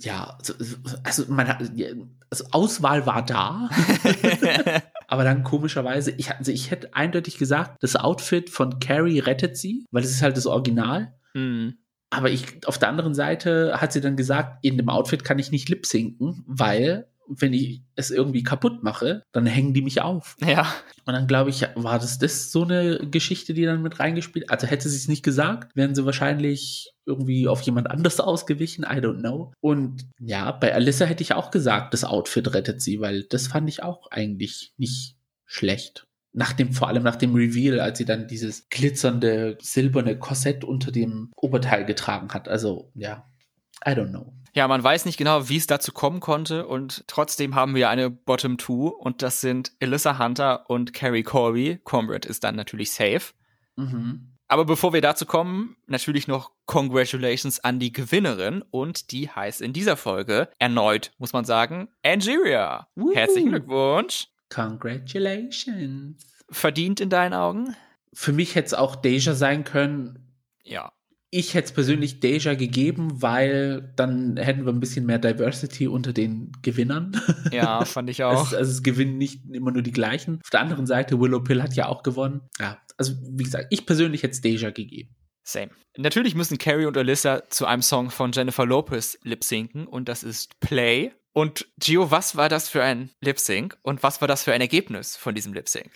[0.00, 0.54] Ja, also,
[1.02, 1.62] also man hat,
[2.30, 3.70] also Auswahl war da.
[5.08, 9.86] Aber dann komischerweise, ich, also ich hätte eindeutig gesagt, das Outfit von Carrie rettet sie,
[9.90, 11.14] weil es ist halt das Original.
[11.34, 11.78] Mhm.
[12.10, 15.50] Aber ich, auf der anderen Seite hat sie dann gesagt, in dem Outfit kann ich
[15.50, 20.36] nicht lip sinken, weil wenn ich es irgendwie kaputt mache, dann hängen die mich auf.
[20.44, 20.72] Ja.
[21.04, 24.50] Und dann glaube ich, war das das so eine Geschichte, die dann mit reingespielt?
[24.50, 28.84] Also hätte sie es nicht gesagt, wären sie wahrscheinlich irgendwie auf jemand anders ausgewichen.
[28.84, 29.52] I don't know.
[29.60, 33.68] Und ja, bei Alyssa hätte ich auch gesagt, das Outfit rettet sie, weil das fand
[33.68, 36.06] ich auch eigentlich nicht schlecht.
[36.32, 40.92] Nach dem, vor allem nach dem Reveal, als sie dann dieses glitzernde silberne Korsett unter
[40.92, 42.48] dem Oberteil getragen hat.
[42.48, 43.24] Also, ja,
[43.86, 44.34] I don't know.
[44.54, 48.10] Ja, man weiß nicht genau, wie es dazu kommen konnte und trotzdem haben wir eine
[48.10, 51.78] Bottom Two und das sind Alyssa Hunter und Carrie Corby.
[51.84, 53.34] Comrade ist dann natürlich safe.
[53.76, 54.35] Mhm.
[54.48, 59.72] Aber bevor wir dazu kommen, natürlich noch Congratulations an die Gewinnerin und die heißt in
[59.72, 62.88] dieser Folge erneut, muss man sagen, Angeria.
[62.94, 63.12] Woo.
[63.14, 64.28] Herzlichen Glückwunsch.
[64.48, 66.24] Congratulations.
[66.48, 67.74] Verdient in deinen Augen?
[68.12, 70.32] Für mich hätte es auch Deja sein können.
[70.62, 70.92] Ja.
[71.30, 76.12] Ich hätte es persönlich Deja gegeben, weil dann hätten wir ein bisschen mehr Diversity unter
[76.12, 77.20] den Gewinnern.
[77.52, 78.38] Ja, fand ich auch.
[78.38, 80.40] also, also es gewinnen nicht immer nur die gleichen.
[80.44, 82.42] Auf der anderen Seite, Willow Pill hat ja auch gewonnen.
[82.60, 85.14] Ja, also wie gesagt, ich persönlich hätte es Deja gegeben.
[85.42, 85.70] Same.
[85.96, 90.58] Natürlich müssen Carrie und Alyssa zu einem Song von Jennifer Lopez lip-sinken und das ist
[90.60, 91.12] Play.
[91.32, 95.16] Und Gio, was war das für ein Lip-Sync und was war das für ein Ergebnis
[95.16, 95.90] von diesem Lip-Sync?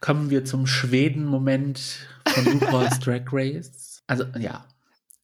[0.00, 3.87] Kommen wir zum Schweden-Moment von RuPaul's Drag Race.
[4.08, 4.66] Also, ja,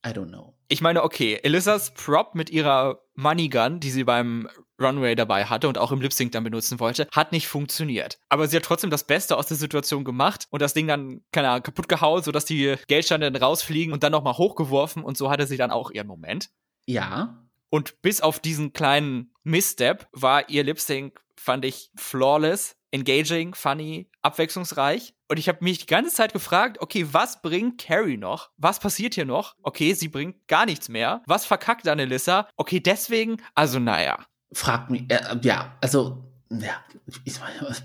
[0.06, 0.54] I don't know.
[0.68, 4.48] Ich meine, okay, Alyssas Prop mit ihrer Money Gun, die sie beim
[4.80, 8.18] Runway dabei hatte und auch im Lip Sync dann benutzen wollte, hat nicht funktioniert.
[8.28, 11.48] Aber sie hat trotzdem das Beste aus der Situation gemacht und das Ding dann, keine
[11.48, 15.46] Ahnung, kaputt gehauen, sodass die Geldsteine dann rausfliegen und dann nochmal hochgeworfen und so hatte
[15.46, 16.50] sie dann auch ihren Moment.
[16.86, 17.42] Ja.
[17.70, 24.08] Und bis auf diesen kleinen Misstep war ihr Lip Sync, fand ich, flawless, engaging, funny,
[24.22, 25.14] abwechslungsreich.
[25.28, 28.50] Und ich habe mich die ganze Zeit gefragt, okay, was bringt Carrie noch?
[28.56, 29.54] Was passiert hier noch?
[29.62, 31.22] Okay, sie bringt gar nichts mehr.
[31.26, 32.48] Was verkackt dann Alyssa?
[32.56, 36.82] Okay, deswegen, also naja fragt mich, äh, ja, also, ja,
[37.24, 37.76] ich meine,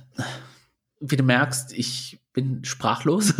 [1.01, 3.33] wie du merkst, ich bin sprachlos.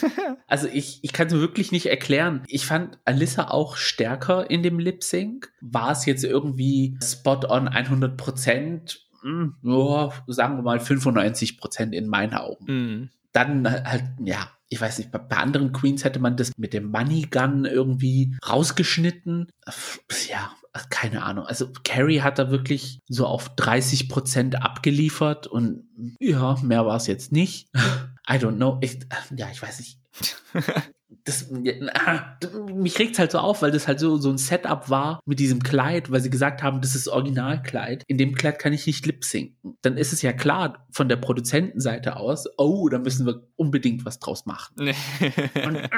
[0.46, 2.42] also ich, ich kann es wirklich nicht erklären.
[2.46, 5.52] Ich fand Alyssa auch stärker in dem Lip Sync.
[5.60, 9.05] War es jetzt irgendwie spot on 100 Prozent?
[9.22, 12.64] Hm, ja, sagen wir mal 95 Prozent in meinen Augen.
[12.64, 13.10] Mm.
[13.32, 17.28] Dann halt, ja, ich weiß nicht, bei anderen Queens hätte man das mit dem Money
[17.30, 19.48] Gun irgendwie rausgeschnitten.
[20.28, 20.50] Ja,
[20.90, 21.46] keine Ahnung.
[21.46, 25.84] Also Carrie hat da wirklich so auf 30 Prozent abgeliefert und
[26.20, 27.68] ja, mehr war es jetzt nicht.
[28.28, 28.78] I don't know.
[28.80, 28.98] Ich,
[29.36, 30.00] ja, ich weiß nicht.
[31.08, 31.50] das,
[31.94, 32.36] ah,
[32.72, 35.62] mich regt's halt so auf, weil das halt so, so ein Setup war mit diesem
[35.62, 38.02] Kleid, weil sie gesagt haben, das ist Originalkleid.
[38.08, 39.76] In dem Kleid kann ich nicht lip sinken.
[39.82, 44.18] Dann ist es ja klar von der Produzentenseite aus, oh, da müssen wir unbedingt was
[44.18, 44.74] draus machen.
[44.78, 45.88] Und äh,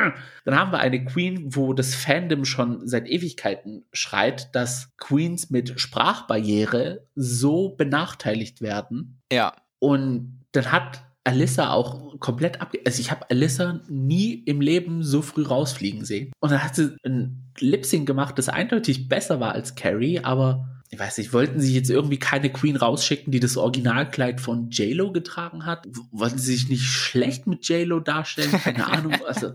[0.44, 5.80] dann haben wir eine Queen, wo das Fandom schon seit Ewigkeiten schreit, dass Queens mit
[5.80, 9.20] Sprachbarriere so benachteiligt werden.
[9.32, 9.54] Ja.
[9.78, 12.72] Und dann hat Alyssa auch komplett ab.
[12.86, 16.32] Also ich habe Alyssa nie im Leben so früh rausfliegen sehen.
[16.40, 20.98] Und dann hat sie ein Lip-Sync gemacht, das eindeutig besser war als Carrie, aber ich
[20.98, 25.66] weiß nicht, wollten sie jetzt irgendwie keine Queen rausschicken, die das Originalkleid von JLo getragen
[25.66, 25.86] hat?
[26.12, 28.50] Wollten sie sich nicht schlecht mit JLo darstellen?
[28.52, 29.14] Keine Ahnung.
[29.26, 29.52] Also.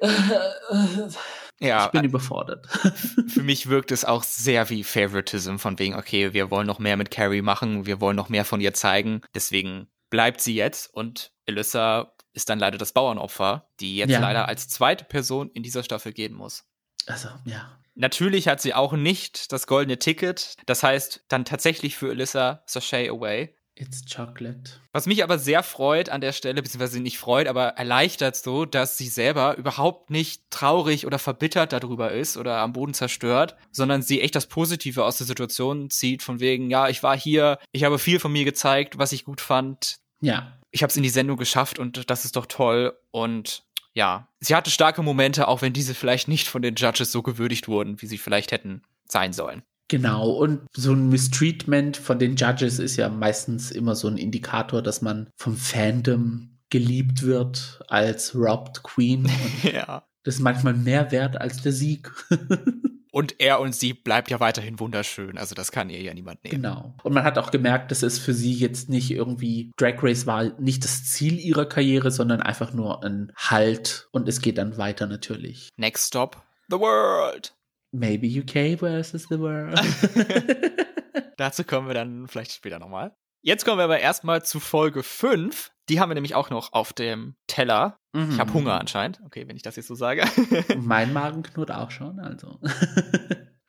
[1.58, 2.66] Ja, ich bin überfordert.
[3.28, 6.98] Für mich wirkt es auch sehr wie Favoritism, von wegen, okay, wir wollen noch mehr
[6.98, 9.22] mit Carrie machen, wir wollen noch mehr von ihr zeigen.
[9.34, 14.20] Deswegen bleibt sie jetzt und Alyssa ist dann leider das Bauernopfer, die jetzt ja.
[14.20, 16.64] leider als zweite Person in dieser Staffel gehen muss.
[17.06, 17.78] Also, ja.
[17.94, 20.56] Natürlich hat sie auch nicht das goldene Ticket.
[20.66, 23.55] Das heißt, dann tatsächlich für Alyssa Sachet Away.
[23.78, 24.80] It's chocolate.
[24.92, 28.96] Was mich aber sehr freut an der Stelle, beziehungsweise nicht freut, aber erleichtert so, dass
[28.96, 34.22] sie selber überhaupt nicht traurig oder verbittert darüber ist oder am Boden zerstört, sondern sie
[34.22, 37.98] echt das Positive aus der Situation zieht, von wegen, ja, ich war hier, ich habe
[37.98, 39.98] viel von mir gezeigt, was ich gut fand.
[40.20, 40.56] Ja.
[40.70, 42.98] Ich habe es in die Sendung geschafft und das ist doch toll.
[43.10, 43.62] Und
[43.92, 47.68] ja, sie hatte starke Momente, auch wenn diese vielleicht nicht von den Judges so gewürdigt
[47.68, 49.62] wurden, wie sie vielleicht hätten sein sollen.
[49.88, 54.82] Genau, und so ein Mistreatment von den Judges ist ja meistens immer so ein Indikator,
[54.82, 59.30] dass man vom Fandom geliebt wird als Robbed Queen.
[59.62, 60.04] ja.
[60.24, 62.10] Das ist manchmal mehr wert als der Sieg.
[63.12, 65.38] und er und sie bleibt ja weiterhin wunderschön.
[65.38, 66.56] Also das kann ihr ja niemand nehmen.
[66.56, 66.94] Genau.
[67.04, 70.60] Und man hat auch gemerkt, dass es für sie jetzt nicht irgendwie Drag Race war,
[70.60, 74.08] nicht das Ziel ihrer Karriere, sondern einfach nur ein Halt.
[74.10, 75.68] Und es geht dann weiter natürlich.
[75.76, 77.55] Next stop, the world.
[77.92, 79.78] Maybe UK versus the world.
[81.36, 83.14] Dazu kommen wir dann vielleicht später nochmal.
[83.42, 85.70] Jetzt kommen wir aber erstmal zu Folge 5.
[85.88, 87.98] Die haben wir nämlich auch noch auf dem Teller.
[88.12, 88.32] Mhm.
[88.32, 89.20] Ich habe Hunger anscheinend.
[89.24, 90.24] Okay, wenn ich das jetzt so sage.
[90.76, 92.58] mein Magen knurrt auch schon, also.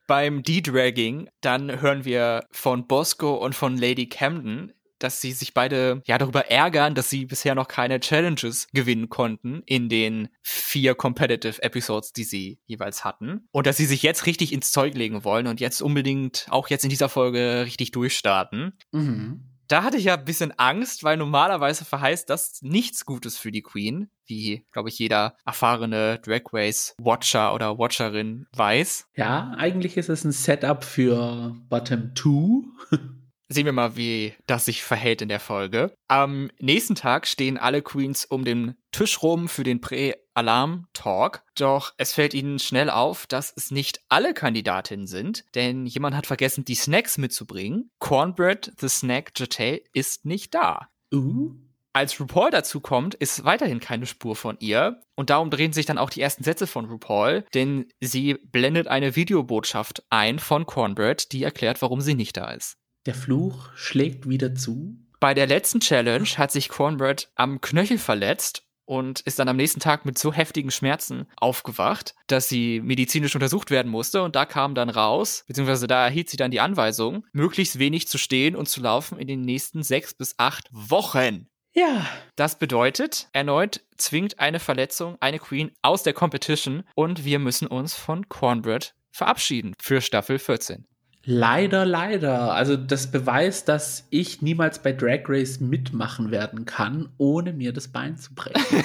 [0.08, 6.02] Beim D-Dragging, dann hören wir von Bosco und von Lady Camden, dass sie sich beide
[6.06, 11.62] ja darüber ärgern, dass sie bisher noch keine Challenges gewinnen konnten in den vier Competitive
[11.62, 13.48] Episodes, die sie jeweils hatten.
[13.52, 16.84] Und dass sie sich jetzt richtig ins Zeug legen wollen und jetzt unbedingt auch jetzt
[16.84, 18.78] in dieser Folge richtig durchstarten.
[18.92, 19.58] Mhm.
[19.68, 23.62] Da hatte ich ja ein bisschen Angst, weil normalerweise verheißt das nichts Gutes für die
[23.62, 29.10] Queen, wie, glaube ich, jeder erfahrene Drag Race Watcher oder Watcherin weiß.
[29.16, 32.98] Ja, eigentlich ist es ein Setup für Bottom 2.
[33.50, 35.96] Sehen wir mal, wie das sich verhält in der Folge.
[36.10, 41.44] Am nächsten Tag stehen alle Queens um den Tisch rum für den Prä-Alarm-Talk.
[41.56, 46.28] Doch es fällt ihnen schnell auf, dass es nicht alle Kandidatinnen sind, denn jemand hat
[46.28, 47.90] vergessen, die Snacks mitzubringen.
[48.00, 50.90] Cornbread, the Snack Jate, ist nicht da.
[51.14, 51.56] Uh.
[51.94, 55.02] Als RuPaul dazu kommt, ist weiterhin keine Spur von ihr.
[55.16, 59.16] Und darum drehen sich dann auch die ersten Sätze von RuPaul, denn sie blendet eine
[59.16, 62.78] Videobotschaft ein von Cornbread, die erklärt, warum sie nicht da ist.
[63.08, 64.98] Der Fluch schlägt wieder zu.
[65.22, 69.80] Bei der letzten Challenge hat sich Cornbread am Knöchel verletzt und ist dann am nächsten
[69.80, 74.24] Tag mit so heftigen Schmerzen aufgewacht, dass sie medizinisch untersucht werden musste.
[74.24, 78.18] Und da kam dann raus, beziehungsweise da erhielt sie dann die Anweisung, möglichst wenig zu
[78.18, 81.48] stehen und zu laufen in den nächsten sechs bis acht Wochen.
[81.74, 82.06] Ja.
[82.36, 87.96] Das bedeutet, erneut zwingt eine Verletzung eine Queen aus der Competition und wir müssen uns
[87.96, 90.86] von Cornbread verabschieden für Staffel 14.
[91.30, 92.54] Leider, leider.
[92.54, 97.90] Also das beweist, dass ich niemals bei Drag Race mitmachen werden kann, ohne mir das
[97.90, 98.84] Bein zu brechen.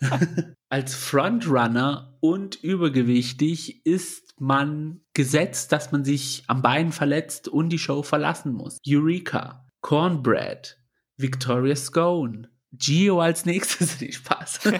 [0.70, 7.78] Als Frontrunner und übergewichtig ist man gesetzt, dass man sich am Bein verletzt und die
[7.78, 8.78] Show verlassen muss.
[8.88, 10.78] Eureka, Cornbread,
[11.18, 13.98] Victoria Scone, Gio als nächstes.
[14.14, 14.60] Spaß.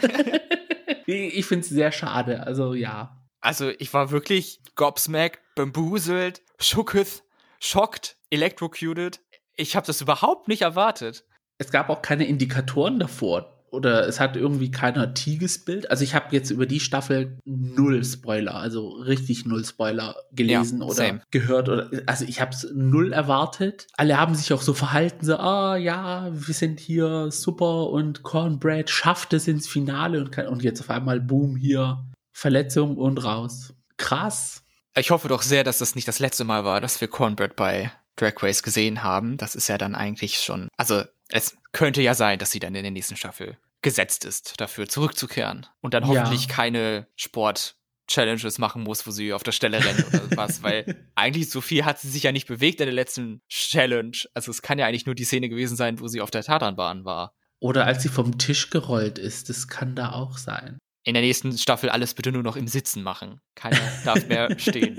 [1.06, 2.46] ich finde es sehr schade.
[2.46, 3.21] Also ja.
[3.42, 7.24] Also ich war wirklich gobsmacked, bamboozelt, shooketh,
[7.60, 9.20] schockt, electrocuted.
[9.56, 11.24] Ich habe das überhaupt nicht erwartet.
[11.58, 13.58] Es gab auch keine Indikatoren davor.
[13.72, 15.90] Oder es hat irgendwie keiner Tigesbild.
[15.90, 20.84] Also ich habe jetzt über die Staffel null Spoiler, also richtig null Spoiler gelesen ja,
[20.84, 21.22] oder same.
[21.30, 21.70] gehört.
[21.70, 23.86] Oder, also ich habe es null erwartet.
[23.96, 28.90] Alle haben sich auch so verhalten, so, ah ja, wir sind hier super und Cornbread
[28.90, 33.74] schafft es ins Finale und, kann, und jetzt auf einmal, boom, hier Verletzung und raus.
[33.96, 34.64] Krass.
[34.94, 37.92] Ich hoffe doch sehr, dass das nicht das letzte Mal war, dass wir Cornbread bei
[38.16, 39.36] Drag Race gesehen haben.
[39.36, 42.82] Das ist ja dann eigentlich schon, also es könnte ja sein, dass sie dann in
[42.82, 46.54] der nächsten Staffel gesetzt ist, dafür zurückzukehren und dann hoffentlich ja.
[46.54, 51.50] keine Sport Challenges machen muss, wo sie auf der Stelle rennt oder was, weil eigentlich
[51.50, 54.16] so viel hat sie sich ja nicht bewegt in der letzten Challenge.
[54.34, 57.04] Also es kann ja eigentlich nur die Szene gewesen sein, wo sie auf der Tatanbahn
[57.04, 57.34] war.
[57.60, 61.56] Oder als sie vom Tisch gerollt ist, das kann da auch sein in der nächsten
[61.56, 63.40] Staffel alles bitte nur noch im Sitzen machen.
[63.54, 64.96] Keiner darf mehr stehen.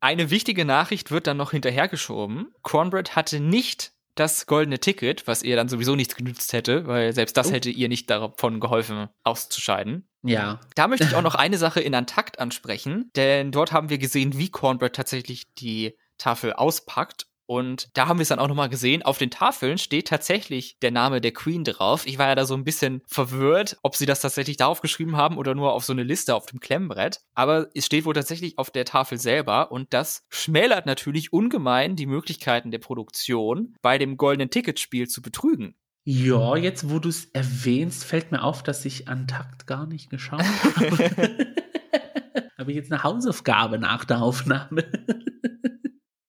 [0.00, 2.52] Eine wichtige Nachricht wird dann noch hinterhergeschoben.
[2.62, 7.36] Cornbread hatte nicht das goldene Ticket, was ihr dann sowieso nichts genützt hätte, weil selbst
[7.36, 7.52] das oh.
[7.52, 10.06] hätte ihr nicht davon geholfen, auszuscheiden.
[10.22, 10.60] Ja.
[10.74, 14.36] Da möchte ich auch noch eine Sache in Antakt ansprechen, denn dort haben wir gesehen,
[14.36, 19.02] wie Cornbread tatsächlich die Tafel auspackt und da haben wir es dann auch nochmal gesehen.
[19.02, 22.06] Auf den Tafeln steht tatsächlich der Name der Queen drauf.
[22.06, 25.36] Ich war ja da so ein bisschen verwirrt, ob sie das tatsächlich darauf geschrieben haben
[25.36, 27.22] oder nur auf so eine Liste auf dem Klemmbrett.
[27.34, 32.06] Aber es steht wohl tatsächlich auf der Tafel selber und das schmälert natürlich ungemein die
[32.06, 35.74] Möglichkeiten der Produktion, bei dem goldenen Ticketspiel zu betrügen.
[36.04, 40.08] Ja, jetzt wo du es erwähnst, fällt mir auf, dass ich an Takt gar nicht
[40.08, 40.44] geschaut
[40.76, 41.10] habe.
[42.58, 44.84] habe ich jetzt eine Hausaufgabe nach der Aufnahme?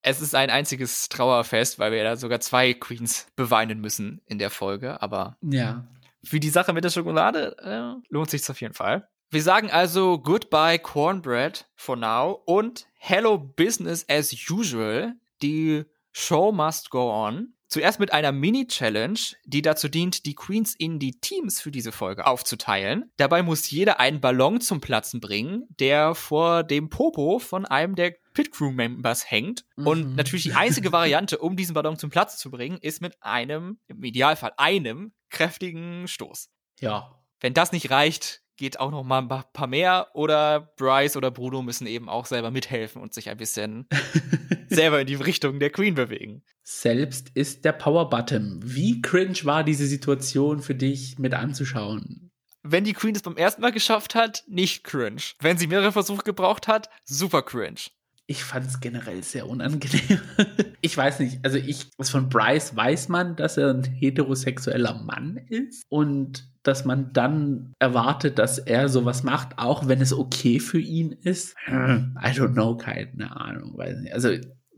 [0.01, 4.49] Es ist ein einziges Trauerfest, weil wir da sogar zwei Queens beweinen müssen in der
[4.49, 5.01] Folge.
[5.01, 5.85] Aber ja.
[6.23, 9.07] für die Sache mit der Schokolade äh, lohnt sich auf jeden Fall.
[9.29, 15.13] Wir sagen also Goodbye Cornbread for now und Hello Business as usual.
[15.41, 17.53] Die Show must go on.
[17.71, 22.27] Zuerst mit einer Mini-Challenge, die dazu dient, die Queens in die Teams für diese Folge
[22.27, 23.09] aufzuteilen.
[23.15, 28.13] Dabei muss jeder einen Ballon zum Platzen bringen, der vor dem Popo von einem der
[28.33, 29.63] Pit Crew Members hängt.
[29.77, 29.87] Mhm.
[29.87, 33.79] Und natürlich die einzige Variante, um diesen Ballon zum Platz zu bringen, ist mit einem,
[33.87, 36.49] im Idealfall einem, kräftigen Stoß.
[36.81, 37.23] Ja.
[37.39, 41.63] Wenn das nicht reicht, geht auch noch mal ein paar mehr oder Bryce oder Bruno
[41.63, 43.87] müssen eben auch selber mithelfen und sich ein bisschen
[44.69, 46.43] selber in die Richtung der Queen bewegen.
[46.61, 48.59] Selbst ist der Power Button.
[48.63, 52.29] Wie cringe war diese Situation für dich mit anzuschauen?
[52.61, 55.23] Wenn die Queen es beim ersten Mal geschafft hat, nicht cringe.
[55.39, 57.89] Wenn sie mehrere Versuche gebraucht hat, super cringe.
[58.27, 60.21] Ich fand es generell sehr unangenehm.
[60.81, 65.37] ich weiß nicht, also ich, was von Bryce weiß man, dass er ein heterosexueller Mann
[65.49, 70.79] ist und dass man dann erwartet, dass er sowas macht, auch wenn es okay für
[70.79, 71.55] ihn ist.
[71.65, 74.13] Hm, I don't know, keine Ahnung, weiß nicht.
[74.13, 74.29] Also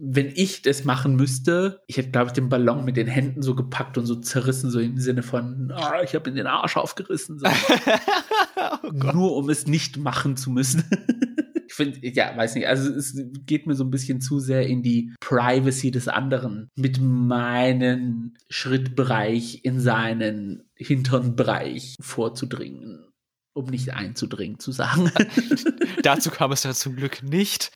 [0.05, 3.55] wenn ich das machen müsste, ich hätte, glaube ich, den Ballon mit den Händen so
[3.55, 7.39] gepackt und so zerrissen, so im Sinne von, oh, ich habe in den Arsch aufgerissen.
[7.39, 7.45] So.
[8.83, 10.83] oh Nur um es nicht machen zu müssen.
[11.67, 13.15] ich finde, ja, weiß nicht, also es
[13.45, 19.61] geht mir so ein bisschen zu sehr in die Privacy des anderen mit meinem Schrittbereich
[19.63, 23.13] in seinen Hinternbereich vorzudringen
[23.53, 25.11] um nicht einzudringen zu sagen.
[26.03, 27.71] Dazu kam es dann zum Glück nicht.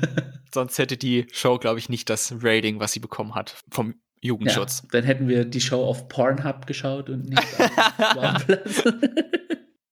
[0.52, 4.80] Sonst hätte die Show, glaube ich, nicht das Rating, was sie bekommen hat vom Jugendschutz.
[4.84, 8.44] Ja, dann hätten wir die Show auf Pornhub geschaut und nicht auf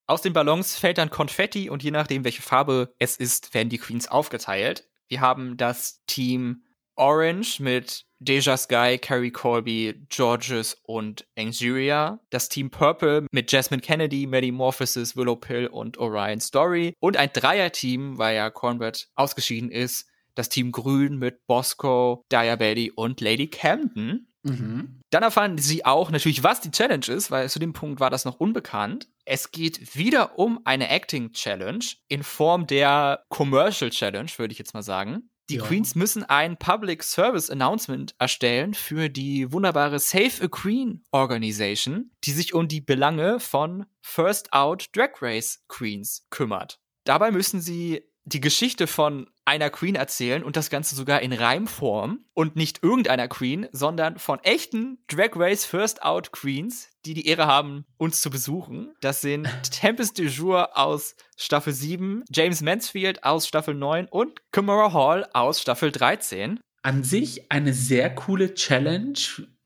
[0.08, 3.78] Aus den Ballons fällt dann Konfetti und je nachdem, welche Farbe es ist, werden die
[3.78, 4.88] Queens aufgeteilt.
[5.08, 6.62] Wir haben das Team
[6.96, 12.18] Orange mit Deja Sky, Carrie Colby, Georges und Angeria.
[12.30, 16.94] Das Team Purple mit Jasmine Kennedy, Maddie Morphosis, Willow Pill und Orion Story.
[17.00, 20.06] Und ein Dreier-Team, weil ja Cornbread ausgeschieden ist.
[20.34, 24.32] Das Team Grün mit Bosco, Diabetti und Lady Camden.
[24.42, 25.00] Mhm.
[25.10, 28.24] Dann erfahren sie auch natürlich, was die Challenge ist, weil zu dem Punkt war das
[28.24, 29.08] noch unbekannt.
[29.24, 34.74] Es geht wieder um eine Acting Challenge in Form der Commercial Challenge, würde ich jetzt
[34.74, 35.30] mal sagen.
[35.48, 35.64] Die ja.
[35.64, 42.32] Queens müssen ein Public Service Announcement erstellen für die wunderbare Save a Queen Organization, die
[42.32, 46.80] sich um die Belange von First Out Drag Race Queens kümmert.
[47.04, 52.24] Dabei müssen sie die Geschichte von einer Queen erzählen und das Ganze sogar in Reimform
[52.34, 57.46] und nicht irgendeiner Queen, sondern von echten Drag Race First Out Queens, die die Ehre
[57.46, 58.92] haben, uns zu besuchen.
[59.00, 64.92] Das sind Tempest de Jour aus Staffel 7, James Mansfield aus Staffel 9 und Kimura
[64.92, 66.58] Hall aus Staffel 13.
[66.82, 69.18] An sich eine sehr coole Challenge,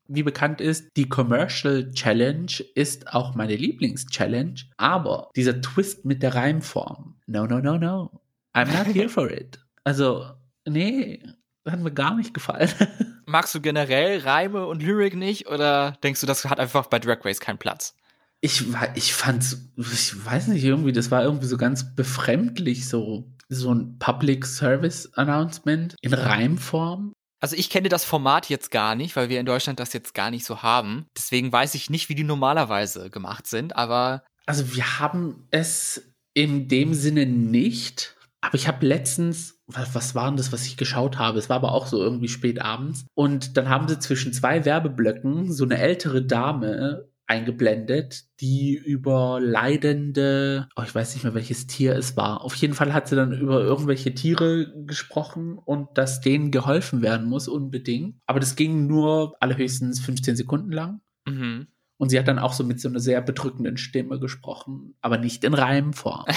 [0.09, 4.57] wie bekannt ist, die Commercial Challenge ist auch meine Lieblings-Challenge.
[4.77, 7.17] Aber dieser Twist mit der Reimform.
[7.27, 8.21] No, no, no, no.
[8.53, 9.61] I'm not here for it.
[9.91, 10.25] Also,
[10.69, 11.21] nee,
[11.69, 12.71] hat mir gar nicht gefallen.
[13.27, 17.25] Magst du generell Reime und Lyrik nicht oder denkst du, das hat einfach bei Drag
[17.25, 17.97] Race keinen Platz?
[18.41, 23.75] Ich, ich fand's, ich weiß nicht, irgendwie, das war irgendwie so ganz befremdlich, so, so
[23.75, 27.13] ein Public Service Announcement in Reimform.
[27.41, 30.31] Also ich kenne das Format jetzt gar nicht, weil wir in Deutschland das jetzt gar
[30.31, 31.07] nicht so haben.
[31.17, 34.23] Deswegen weiß ich nicht, wie die normalerweise gemacht sind, aber.
[34.47, 38.15] Also wir haben es in dem Sinne nicht.
[38.41, 41.39] Aber ich habe letztens, was, was war denn das, was ich geschaut habe?
[41.39, 43.07] Es war aber auch so irgendwie spät abends.
[43.15, 50.69] Und dann haben sie zwischen zwei Werbeblöcken so eine ältere Dame eingeblendet, die über leidende,
[50.75, 52.43] oh, ich weiß nicht mehr, welches Tier es war.
[52.43, 57.29] Auf jeden Fall hat sie dann über irgendwelche Tiere gesprochen und dass denen geholfen werden
[57.29, 58.17] muss unbedingt.
[58.27, 61.03] Aber das ging nur allerhöchstens 15 Sekunden lang.
[61.25, 61.69] Mhm.
[61.99, 65.45] Und sie hat dann auch so mit so einer sehr bedrückenden Stimme gesprochen, aber nicht
[65.45, 66.25] in Reimform.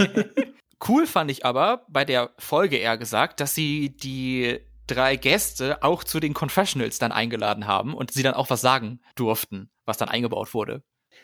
[0.88, 6.04] Cool fand ich aber bei der Folge eher gesagt, dass sie die drei Gäste auch
[6.04, 10.08] zu den Confessionals dann eingeladen haben und sie dann auch was sagen durften, was dann
[10.08, 10.82] eingebaut wurde.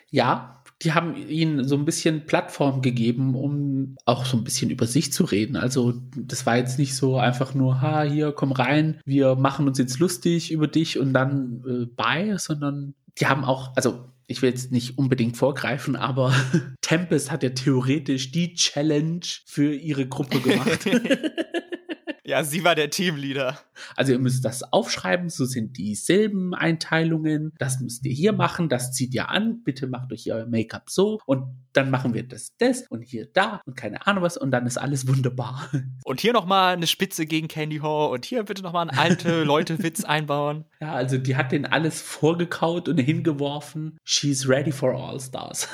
[0.09, 4.85] Ja, die haben ihnen so ein bisschen Plattform gegeben, um auch so ein bisschen über
[4.85, 5.55] sich zu reden.
[5.55, 9.77] Also das war jetzt nicht so einfach nur, ha, hier, komm rein, wir machen uns
[9.77, 14.49] jetzt lustig über dich und dann äh, bye, sondern die haben auch, also ich will
[14.49, 16.33] jetzt nicht unbedingt vorgreifen, aber
[16.81, 20.85] Tempest hat ja theoretisch die Challenge für ihre Gruppe gemacht.
[22.25, 23.59] Ja, sie war der Teamleader.
[23.97, 27.51] Also ihr müsst das aufschreiben, so sind die Silbeneinteilungen.
[27.57, 29.61] Das müsst ihr hier machen, das zieht ihr an.
[29.63, 31.43] Bitte macht euch euer Make-up so und
[31.73, 34.77] dann machen wir das, das und hier da und keine Ahnung was und dann ist
[34.77, 35.69] alles wunderbar.
[36.03, 40.03] Und hier nochmal eine Spitze gegen Candy Hall und hier bitte nochmal einen alte Leute-Witz
[40.03, 40.65] einbauen.
[40.79, 43.97] Ja, also die hat den alles vorgekaut und hingeworfen.
[44.03, 45.67] She's ready for all stars.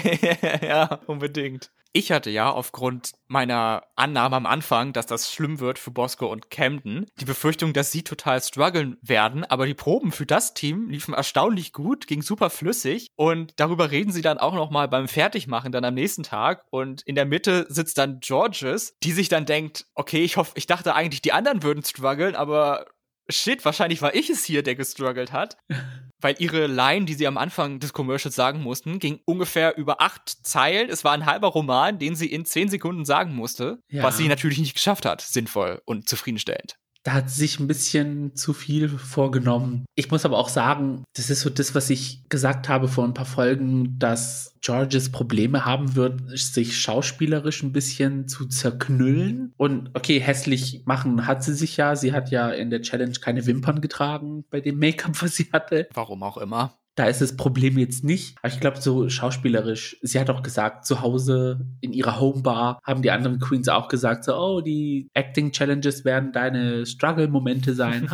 [0.62, 1.70] ja, unbedingt.
[1.96, 6.50] Ich hatte ja aufgrund meiner Annahme am Anfang, dass das schlimm wird für Bosco und
[6.50, 11.14] Camden, die Befürchtung, dass sie total strugglen werden, aber die Proben für das Team liefen
[11.14, 14.88] erstaunlich gut, ging super flüssig und darüber reden sie dann auch noch mal
[15.26, 19.28] beim Fertigmachen dann am nächsten Tag und in der Mitte sitzt dann Georges, die sich
[19.28, 22.86] dann denkt, okay, ich hoffe, ich dachte eigentlich, die anderen würden strugglen, aber
[23.28, 25.56] shit, wahrscheinlich war ich es hier, der gestruggelt hat.
[26.20, 30.46] Weil ihre Line, die sie am Anfang des Commercials sagen mussten, ging ungefähr über acht
[30.46, 30.88] Zeilen.
[30.88, 34.02] Es war ein halber Roman, den sie in zehn Sekunden sagen musste, ja.
[34.02, 38.52] was sie natürlich nicht geschafft hat, sinnvoll und zufriedenstellend da hat sich ein bisschen zu
[38.52, 39.86] viel vorgenommen.
[39.94, 43.14] Ich muss aber auch sagen, das ist so das, was ich gesagt habe vor ein
[43.14, 49.52] paar Folgen, dass Georges Probleme haben wird, sich schauspielerisch ein bisschen zu zerknüllen.
[49.56, 51.94] Und okay, hässlich machen hat sie sich ja.
[51.94, 55.86] Sie hat ja in der Challenge keine Wimpern getragen bei dem Make-up, was sie hatte.
[55.94, 56.76] Warum auch immer.
[56.96, 58.36] Da ist das Problem jetzt nicht.
[58.40, 63.02] Aber ich glaube, so schauspielerisch, sie hat auch gesagt, zu Hause in ihrer Homebar haben
[63.02, 68.08] die anderen Queens auch gesagt, so, oh, die Acting Challenges werden deine Struggle-Momente sein.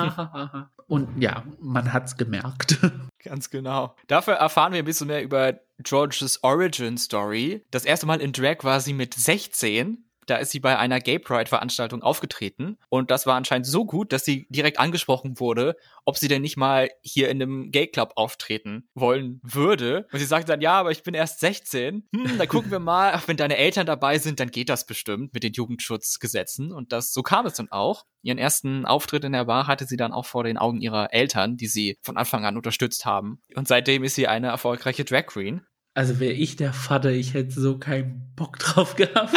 [0.89, 2.79] Und ja, man hat's gemerkt.
[3.23, 3.95] Ganz genau.
[4.09, 7.65] Dafür erfahren wir ein bisschen mehr über Georges Origin Story.
[7.71, 11.19] Das erste Mal in Drag war sie mit 16 da ist sie bei einer Gay
[11.19, 16.29] Pride-Veranstaltung aufgetreten und das war anscheinend so gut, dass sie direkt angesprochen wurde, ob sie
[16.29, 20.07] denn nicht mal hier in einem Gay Club auftreten wollen würde.
[20.13, 22.09] Und sie sagte dann, ja, aber ich bin erst 16.
[22.15, 25.35] Hm, dann gucken wir mal, ach, wenn deine Eltern dabei sind, dann geht das bestimmt
[25.35, 26.73] mit den Jugendschutzgesetzen.
[26.73, 28.05] Und das, so kam es dann auch.
[28.23, 31.57] Ihren ersten Auftritt in der Bar hatte sie dann auch vor den Augen ihrer Eltern,
[31.57, 33.41] die sie von Anfang an unterstützt haben.
[33.55, 35.67] Und seitdem ist sie eine erfolgreiche Drag Queen.
[35.95, 39.37] Also wäre ich der Vater, ich hätte so keinen Bock drauf gehabt.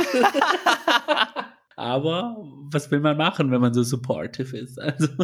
[1.76, 2.38] Aber
[2.72, 4.80] was will man machen, wenn man so supportive ist?
[4.80, 5.08] Also.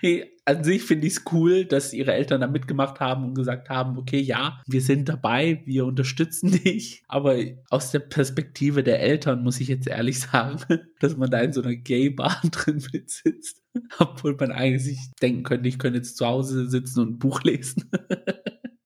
[0.00, 3.68] Hey, an sich finde ich es cool, dass ihre Eltern da mitgemacht haben und gesagt
[3.68, 7.02] haben, okay, ja, wir sind dabei, wir unterstützen dich.
[7.08, 7.36] Aber
[7.68, 10.60] aus der Perspektive der Eltern muss ich jetzt ehrlich sagen,
[11.00, 13.60] dass man da in so einer Gay-Bar drin mitsitzt.
[13.98, 17.90] Obwohl man eigentlich denken könnte, ich könnte jetzt zu Hause sitzen und ein Buch lesen.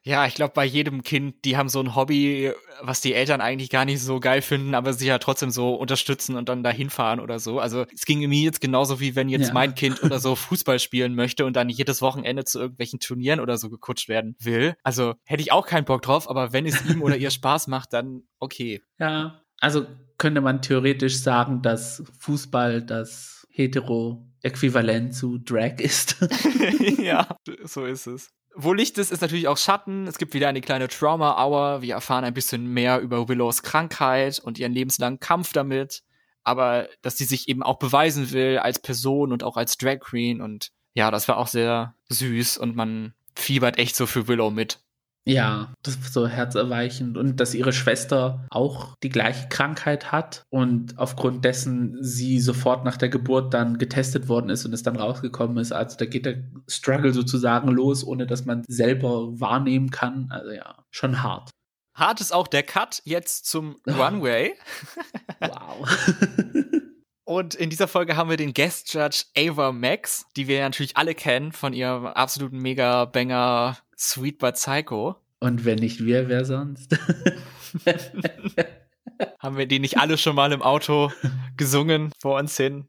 [0.05, 3.71] Ja, ich glaube, bei jedem Kind, die haben so ein Hobby, was die Eltern eigentlich
[3.71, 7.21] gar nicht so geil finden, aber sie ja trotzdem so unterstützen und dann dahin fahren
[7.21, 7.61] oder so.
[7.61, 9.55] Also es ging mir jetzt genauso wie wenn jetzt ja.
[9.55, 13.57] mein Kind oder so Fußball spielen möchte und dann jedes Wochenende zu irgendwelchen Turnieren oder
[13.59, 14.75] so gekutscht werden will.
[14.83, 17.93] Also hätte ich auch keinen Bock drauf, aber wenn es ihm oder ihr Spaß macht,
[17.93, 18.83] dann okay.
[18.99, 19.87] Ja, also
[20.19, 26.17] könnte man theoretisch sagen, dass Fußball das hetero-Äquivalent zu Drag ist.
[26.99, 28.31] ja, so ist es.
[28.55, 30.07] Wo Licht ist, ist natürlich auch Schatten.
[30.07, 31.83] Es gibt wieder eine kleine Trauma-Hour.
[31.83, 36.03] Wir erfahren ein bisschen mehr über Willows Krankheit und ihren lebenslangen Kampf damit.
[36.45, 40.41] Aber dass sie sich eben auch beweisen will als Person und auch als Drag Queen.
[40.41, 44.81] Und ja, das war auch sehr süß und man fiebert echt so für Willow mit.
[45.25, 50.99] Ja, das ist so herzerweichend und dass ihre Schwester auch die gleiche Krankheit hat und
[50.99, 55.59] aufgrund dessen sie sofort nach der Geburt dann getestet worden ist und es dann rausgekommen
[55.59, 55.71] ist.
[55.71, 60.27] Also da geht der Struggle sozusagen los, ohne dass man selber wahrnehmen kann.
[60.31, 61.51] Also ja, schon hart.
[61.95, 64.55] Hart ist auch der Cut jetzt zum Runway.
[65.41, 65.89] wow.
[67.25, 71.15] Und in dieser Folge haben wir den Guest Judge Ava Max, die wir natürlich alle
[71.15, 75.15] kennen von ihrem absoluten Mega-Banger Sweet but Psycho.
[75.39, 76.99] Und wenn nicht wir, wer sonst?
[79.39, 81.13] haben wir die nicht alle schon mal im Auto
[81.57, 82.89] gesungen vor uns hin?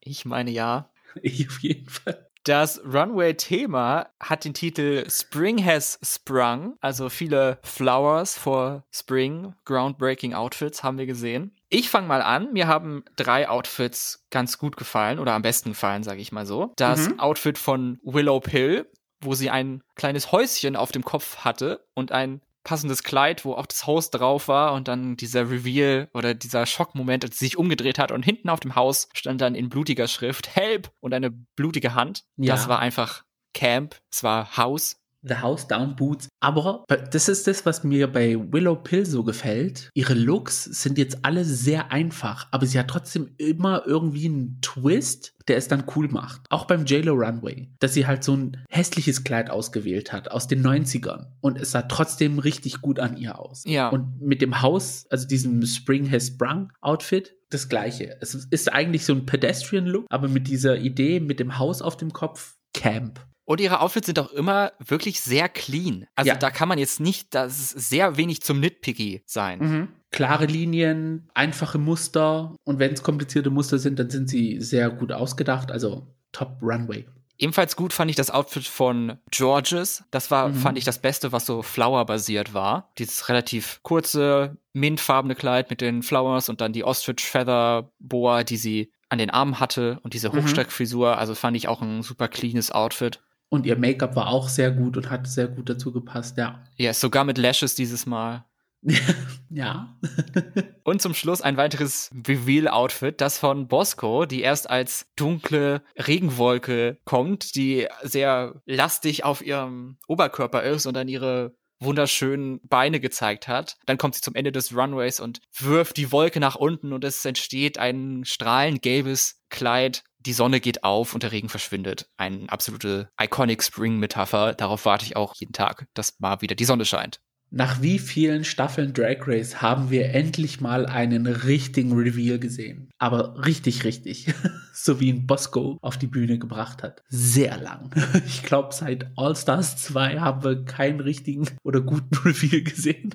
[0.00, 0.90] Ich meine ja.
[1.20, 2.26] Ich auf jeden Fall.
[2.44, 10.82] Das Runway-Thema hat den Titel Spring Has Sprung, also viele Flowers for Spring, Groundbreaking Outfits
[10.82, 11.54] haben wir gesehen.
[11.68, 12.52] Ich fange mal an.
[12.54, 16.72] Mir haben drei Outfits ganz gut gefallen oder am besten gefallen, sage ich mal so.
[16.76, 17.20] Das mhm.
[17.20, 18.90] Outfit von Willow Pill,
[19.20, 23.66] wo sie ein kleines Häuschen auf dem Kopf hatte und ein passendes Kleid, wo auch
[23.66, 27.98] das Haus drauf war und dann dieser Reveal oder dieser Schockmoment, als sie sich umgedreht
[27.98, 31.94] hat und hinten auf dem Haus stand dann in blutiger Schrift Help und eine blutige
[31.94, 32.24] Hand.
[32.36, 32.54] Ja.
[32.54, 36.28] Das war einfach Camp, es war Haus The House Down Boots.
[36.40, 39.90] Aber das ist das, was mir bei Willow Pill so gefällt.
[39.94, 45.34] Ihre Looks sind jetzt alle sehr einfach, aber sie hat trotzdem immer irgendwie einen Twist,
[45.48, 46.42] der es dann cool macht.
[46.48, 47.70] Auch beim JLo Runway.
[47.80, 51.26] Dass sie halt so ein hässliches Kleid ausgewählt hat aus den 90ern.
[51.40, 53.64] Und es sah trotzdem richtig gut an ihr aus.
[53.66, 53.88] Ja.
[53.88, 58.16] Und mit dem Haus, also diesem Spring Has Sprung Outfit, das gleiche.
[58.20, 62.12] Es ist eigentlich so ein Pedestrian-Look, aber mit dieser Idee, mit dem Haus auf dem
[62.12, 63.26] Kopf, Camp.
[63.50, 66.06] Und ihre Outfits sind auch immer wirklich sehr clean.
[66.14, 66.36] Also ja.
[66.36, 69.58] da kann man jetzt nicht, das ist sehr wenig zum Nitpicky sein.
[69.58, 69.88] Mhm.
[70.12, 75.10] Klare Linien, einfache Muster und wenn es komplizierte Muster sind, dann sind sie sehr gut
[75.10, 75.72] ausgedacht.
[75.72, 77.06] Also Top Runway.
[77.38, 80.04] Ebenfalls gut fand ich das Outfit von Georges.
[80.12, 80.54] Das war, mhm.
[80.54, 82.92] fand ich, das Beste, was so Flower-basiert war.
[82.98, 88.58] Dieses relativ kurze, mintfarbene Kleid mit den Flowers und dann die Ostrich Feather Boa, die
[88.58, 90.44] sie an den Armen hatte und diese mhm.
[90.44, 91.18] Hochsteckfrisur.
[91.18, 93.20] Also fand ich auch ein super cleanes Outfit.
[93.50, 96.62] Und ihr Make-up war auch sehr gut und hat sehr gut dazu gepasst, ja.
[96.76, 98.44] Ja, sogar mit Lashes dieses Mal.
[99.50, 99.98] ja.
[100.84, 107.56] und zum Schluss ein weiteres Reveal-Outfit, das von Bosco, die erst als dunkle Regenwolke kommt,
[107.56, 113.76] die sehr lastig auf ihrem Oberkörper ist und dann ihre wunderschönen Beine gezeigt hat.
[113.86, 117.24] Dann kommt sie zum Ende des Runways und wirft die Wolke nach unten und es
[117.24, 120.04] entsteht ein strahlend gelbes Kleid.
[120.18, 122.08] Die Sonne geht auf und der Regen verschwindet.
[122.18, 124.54] Eine absolute iconic Spring-Metapher.
[124.54, 127.20] Darauf warte ich auch jeden Tag, dass mal wieder die Sonne scheint.
[127.52, 132.90] Nach wie vielen Staffeln Drag Race haben wir endlich mal einen richtigen Reveal gesehen?
[132.98, 134.32] Aber richtig, richtig.
[134.72, 137.02] so wie ihn Bosco auf die Bühne gebracht hat.
[137.08, 137.90] Sehr lang.
[138.26, 143.14] Ich glaube, seit All Stars 2 haben wir keinen richtigen oder guten Reveal gesehen.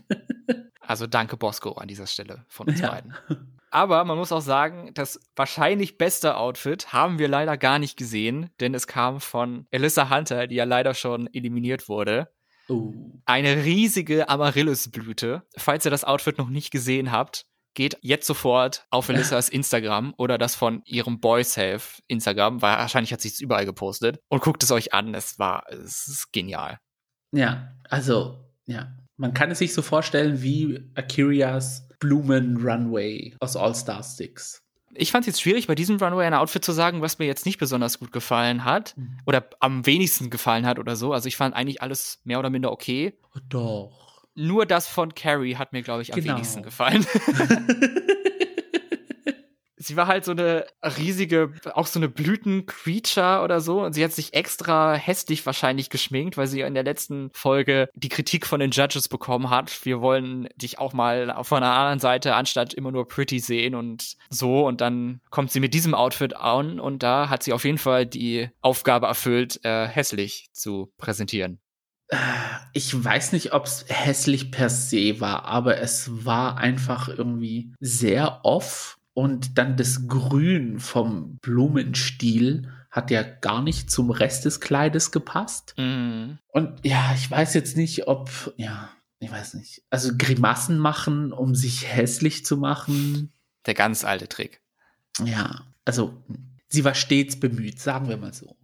[0.82, 2.92] also danke Bosco an dieser Stelle von uns ja.
[2.92, 3.14] beiden.
[3.72, 8.50] Aber man muss auch sagen, das wahrscheinlich beste Outfit haben wir leider gar nicht gesehen,
[8.60, 12.30] denn es kam von Alyssa Hunter, die ja leider schon eliminiert wurde.
[12.68, 12.94] Oh.
[13.26, 15.44] Eine riesige Amaryllisblüte.
[15.58, 17.46] Falls ihr das Outfit noch nicht gesehen habt,
[17.76, 23.14] geht jetzt sofort auf Elissas Instagram oder das von ihrem Boy Self Instagram, weil wahrscheinlich
[23.14, 25.14] hat sie es überall gepostet und guckt es euch an.
[25.14, 26.80] Es war, es ist genial.
[27.32, 28.96] Ja, also, ja.
[29.18, 34.65] Man kann es sich so vorstellen wie Akirias Blumen Runway aus All Star 6
[34.98, 37.46] ich fand es jetzt schwierig, bei diesem Runway ein Outfit zu sagen, was mir jetzt
[37.46, 39.18] nicht besonders gut gefallen hat mhm.
[39.26, 41.14] oder am wenigsten gefallen hat oder so.
[41.14, 43.14] Also ich fand eigentlich alles mehr oder minder okay.
[43.50, 44.24] Doch.
[44.36, 46.36] Nur das von Carrie hat mir, glaube ich, am genau.
[46.36, 47.06] wenigsten gefallen.
[49.86, 53.82] sie war halt so eine riesige, auch so eine Blütencreature oder so.
[53.82, 58.10] Und sie hat sich extra hässlich wahrscheinlich geschminkt, weil sie in der letzten Folge die
[58.10, 59.86] Kritik von den Judges bekommen hat.
[59.86, 64.16] Wir wollen dich auch mal von einer anderen Seite anstatt immer nur pretty sehen und
[64.30, 64.66] so.
[64.66, 68.06] Und dann kommt sie mit diesem Outfit an und da hat sie auf jeden Fall
[68.06, 71.60] die Aufgabe erfüllt, äh, hässlich zu präsentieren.
[72.74, 78.42] Ich weiß nicht, ob es hässlich per se war, aber es war einfach irgendwie sehr
[78.44, 85.12] off und dann das Grün vom Blumenstiel hat ja gar nicht zum Rest des Kleides
[85.12, 85.74] gepasst.
[85.78, 86.38] Mhm.
[86.50, 88.90] Und ja, ich weiß jetzt nicht, ob, ja,
[89.20, 89.84] ich weiß nicht.
[89.90, 93.32] Also Grimassen machen, um sich hässlich zu machen.
[93.66, 94.62] Der ganz alte Trick.
[95.24, 96.22] Ja, also
[96.68, 98.58] sie war stets bemüht, sagen wir mal so.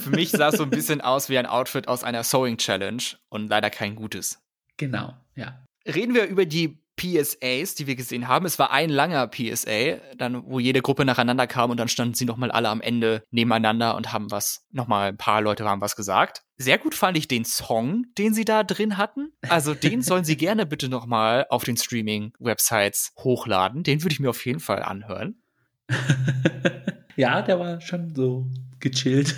[0.00, 3.02] Für mich sah es so ein bisschen aus wie ein Outfit aus einer Sewing Challenge
[3.28, 4.38] und leider kein gutes.
[4.76, 5.64] Genau, ja.
[5.84, 8.44] Reden wir über die PSAs, die wir gesehen haben.
[8.44, 12.26] Es war ein langer PSA, dann wo jede Gruppe nacheinander kam und dann standen sie
[12.26, 16.42] nochmal alle am Ende nebeneinander und haben was, nochmal ein paar Leute haben was gesagt.
[16.58, 19.32] Sehr gut fand ich den Song, den sie da drin hatten.
[19.48, 23.82] Also den sollen sie gerne bitte nochmal auf den Streaming-Websites hochladen.
[23.82, 25.42] Den würde ich mir auf jeden Fall anhören.
[27.16, 28.46] ja, der war schon so
[28.78, 29.36] gechillt.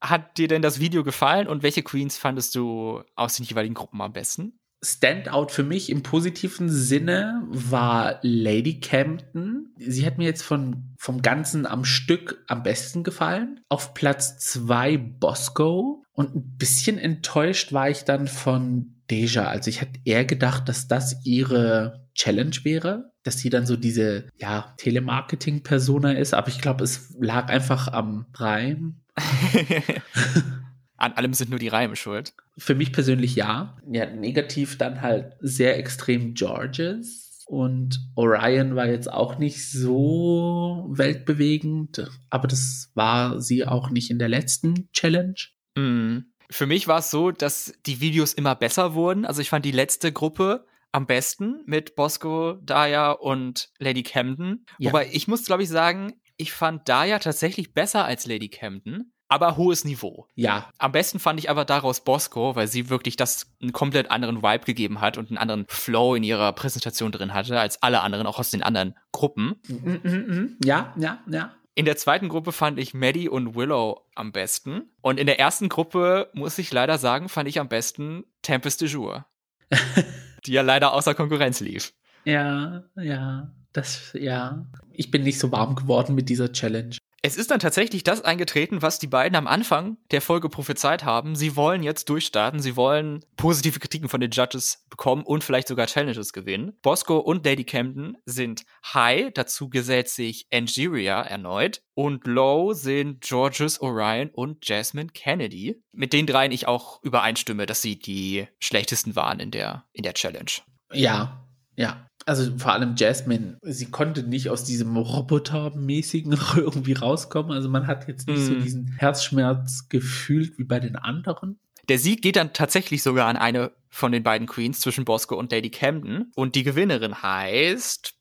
[0.00, 4.00] Hat dir denn das Video gefallen und welche Queens fandest du aus den jeweiligen Gruppen
[4.00, 4.59] am besten?
[4.82, 9.74] Standout für mich im positiven Sinne war Lady Campton.
[9.76, 13.60] Sie hat mir jetzt von, vom Ganzen am Stück am besten gefallen.
[13.68, 16.02] Auf Platz zwei Bosco.
[16.12, 19.48] Und ein bisschen enttäuscht war ich dann von Deja.
[19.48, 24.28] Also ich hatte eher gedacht, dass das ihre Challenge wäre, dass sie dann so diese,
[24.36, 26.32] ja, Telemarketing-Persona ist.
[26.32, 29.00] Aber ich glaube, es lag einfach am Reim.
[31.00, 32.34] An allem sind nur die Reime schuld.
[32.60, 33.78] Für mich persönlich ja.
[33.90, 37.44] Ja, negativ dann halt sehr extrem Georges.
[37.46, 44.20] Und Orion war jetzt auch nicht so weltbewegend, aber das war sie auch nicht in
[44.20, 45.34] der letzten Challenge.
[45.74, 46.18] Mm.
[46.48, 49.24] Für mich war es so, dass die Videos immer besser wurden.
[49.24, 54.66] Also ich fand die letzte Gruppe am besten mit Bosco, Daya und Lady Camden.
[54.78, 54.90] Ja.
[54.90, 59.56] Wobei ich muss, glaube ich, sagen, ich fand Daya tatsächlich besser als Lady Camden aber
[59.56, 60.26] hohes Niveau.
[60.34, 60.68] Ja.
[60.78, 64.64] Am besten fand ich aber daraus Bosco, weil sie wirklich das einen komplett anderen Vibe
[64.64, 68.38] gegeben hat und einen anderen Flow in ihrer Präsentation drin hatte als alle anderen, auch
[68.38, 69.54] aus den anderen Gruppen.
[69.68, 71.54] Mm, mm, mm, ja, ja, ja.
[71.76, 74.90] In der zweiten Gruppe fand ich Maddie und Willow am besten.
[75.00, 78.88] Und in der ersten Gruppe, muss ich leider sagen, fand ich am besten Tempest de
[78.88, 79.26] Jour.
[80.44, 81.92] die ja leider außer Konkurrenz lief.
[82.24, 84.66] Ja, ja, das, ja.
[84.92, 86.96] Ich bin nicht so warm geworden mit dieser Challenge.
[87.22, 91.36] Es ist dann tatsächlich das eingetreten, was die beiden am Anfang der Folge prophezeit haben.
[91.36, 95.86] Sie wollen jetzt durchstarten, sie wollen positive Kritiken von den Judges bekommen und vielleicht sogar
[95.86, 96.78] Challenges gewinnen.
[96.80, 98.64] Bosco und Lady Camden sind
[98.94, 101.82] High, dazu gesellt sich Angeria erneut.
[101.92, 105.82] Und Low sind Georges Orion und Jasmine Kennedy.
[105.92, 110.14] Mit den dreien ich auch übereinstimme, dass sie die schlechtesten waren in der, in der
[110.14, 110.50] Challenge.
[110.90, 111.46] Ja,
[111.76, 112.06] ja.
[112.26, 117.52] Also vor allem Jasmine, sie konnte nicht aus diesem Robotermäßigen irgendwie rauskommen.
[117.52, 118.46] Also man hat jetzt nicht mm.
[118.46, 118.62] so mhm.
[118.62, 121.58] diesen Herzschmerz gefühlt wie bei den anderen.
[121.88, 125.50] Der Sieg geht dann tatsächlich sogar an eine von den beiden Queens zwischen Bosco und
[125.50, 126.30] Lady Camden.
[126.36, 128.14] Und die Gewinnerin heißt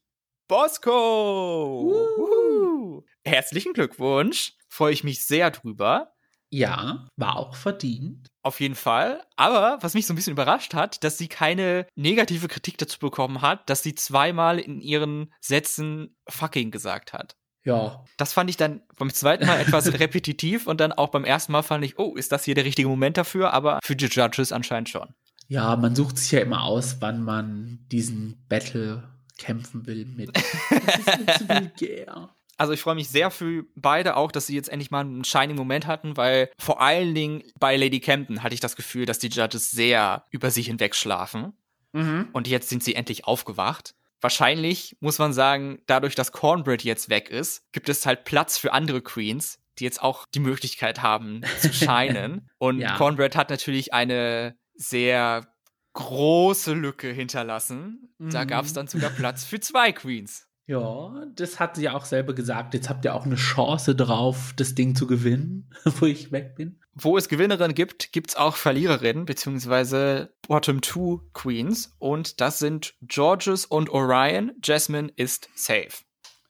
[0.47, 1.83] Bosco.
[2.17, 3.03] Uh.
[3.23, 4.53] Herzlichen Glückwunsch.
[4.67, 6.13] Freue ich mich sehr drüber.
[6.51, 8.27] Ja, war auch verdient.
[8.41, 9.21] Auf jeden Fall.
[9.35, 13.41] Aber was mich so ein bisschen überrascht hat, dass sie keine negative Kritik dazu bekommen
[13.41, 17.35] hat, dass sie zweimal in ihren Sätzen fucking gesagt hat.
[17.63, 18.03] Ja.
[18.17, 21.61] Das fand ich dann beim zweiten Mal etwas repetitiv und dann auch beim ersten Mal
[21.61, 23.53] fand ich, oh, ist das hier der richtige Moment dafür?
[23.53, 25.13] Aber für die Judges anscheinend schon.
[25.47, 29.03] Ja, man sucht sich ja immer aus, wann man diesen Battle
[29.37, 30.31] kämpfen will mit.
[30.69, 32.29] Das ist mir zu vulgär.
[32.59, 35.55] Also ich freue mich sehr für beide auch, dass sie jetzt endlich mal einen shining
[35.55, 39.29] Moment hatten, weil vor allen Dingen bei Lady Camden hatte ich das Gefühl, dass die
[39.29, 41.53] Judges sehr über sich hinwegschlafen.
[41.93, 42.27] Mhm.
[42.33, 43.95] Und jetzt sind sie endlich aufgewacht.
[44.19, 48.73] Wahrscheinlich muss man sagen, dadurch, dass Cornbread jetzt weg ist, gibt es halt Platz für
[48.73, 52.49] andere Queens, die jetzt auch die Möglichkeit haben zu shinen.
[52.57, 52.97] Und ja.
[52.97, 55.47] Cornbread hat natürlich eine sehr
[55.93, 58.13] große Lücke hinterlassen.
[58.17, 58.31] Mhm.
[58.31, 60.48] Da gab es dann sogar Platz für zwei Queens.
[60.69, 62.75] Ja, das hat sie ja auch selber gesagt.
[62.75, 66.79] Jetzt habt ihr auch eine Chance drauf, das Ding zu gewinnen, wo ich weg bin.
[66.93, 71.95] Wo es Gewinnerinnen gibt, gibt es auch Verliererinnen, beziehungsweise Bottom Two Queens.
[71.97, 74.51] Und das sind Georges und Orion.
[74.63, 76.03] Jasmine ist safe.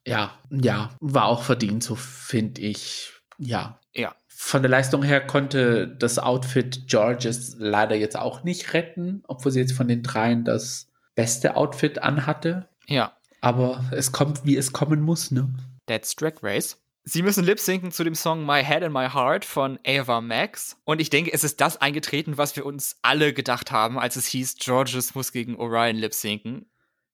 [0.06, 3.14] Ja, ja, war auch verdient, so finde ich.
[3.38, 3.80] Ja.
[3.96, 4.14] Ja.
[4.28, 9.62] Von der Leistung her konnte das Outfit Georges leider jetzt auch nicht retten, obwohl sie
[9.62, 12.68] jetzt von den dreien das beste Outfit anhatte.
[12.86, 13.14] Ja.
[13.42, 15.50] Aber es kommt, wie es kommen muss, ne?
[15.86, 16.78] That's Drag Race.
[17.04, 20.78] Sie müssen lip-sinken zu dem Song My Head and My Heart von Ava Max.
[20.84, 24.28] Und ich denke, es ist das eingetreten, was wir uns alle gedacht haben, als es
[24.28, 26.66] hieß, Georges muss gegen Orion lip-sinken.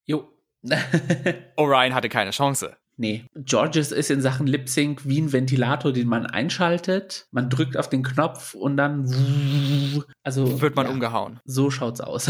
[0.06, 0.28] Jo.
[1.56, 2.76] Orion hatte keine Chance.
[2.98, 7.28] Nee, Georges ist in Sachen Lip Sync wie ein Ventilator, den man einschaltet.
[7.32, 9.04] Man drückt auf den Knopf und dann
[10.24, 11.42] also wird man ja, umgehauen.
[11.44, 12.30] So schaut's aus.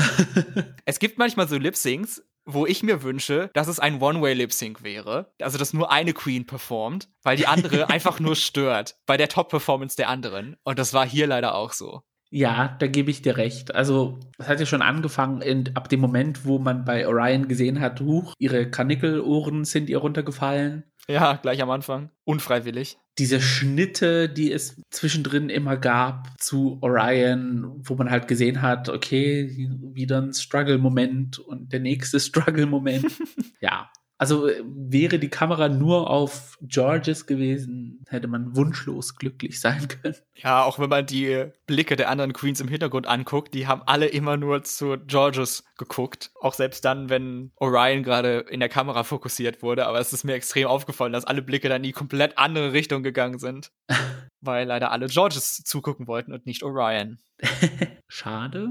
[0.86, 5.34] es gibt manchmal so Lip Syncs, wo ich mir wünsche, dass es ein One-Way-Lip-Sync wäre.
[5.41, 9.96] Also, dass nur eine Queen performt, weil die andere einfach nur stört bei der Top-Performance
[9.96, 10.56] der anderen.
[10.64, 12.02] Und das war hier leider auch so.
[12.32, 13.74] Ja, da gebe ich dir recht.
[13.74, 17.80] Also, es hat ja schon angefangen, in, ab dem Moment, wo man bei Orion gesehen
[17.80, 20.84] hat, huch, ihre Kanickelohren sind ihr runtergefallen.
[21.08, 22.10] Ja, gleich am Anfang.
[22.24, 22.97] Unfreiwillig.
[23.18, 29.70] Diese Schnitte, die es zwischendrin immer gab zu Orion, wo man halt gesehen hat, okay,
[29.93, 33.06] wieder ein Struggle-Moment und der nächste Struggle-Moment.
[33.62, 39.88] ja, also äh, wäre die Kamera nur auf Georges gewesen, hätte man wunschlos glücklich sein
[40.01, 40.16] können.
[40.36, 44.07] Ja, auch wenn man die Blicke der anderen Queens im Hintergrund anguckt, die haben alle
[44.07, 46.32] immer nur zu Georges geguckt.
[46.39, 49.86] Auch selbst dann, wenn Orion gerade in der Kamera fokussiert wurde.
[49.86, 53.03] Aber es ist mir extrem aufgefallen, dass alle Blicke dann in die komplett andere Richtung
[53.03, 53.72] gegangen sind.
[54.45, 57.18] weil leider alle Georges zugucken wollten und nicht Orion.
[58.07, 58.70] Schade.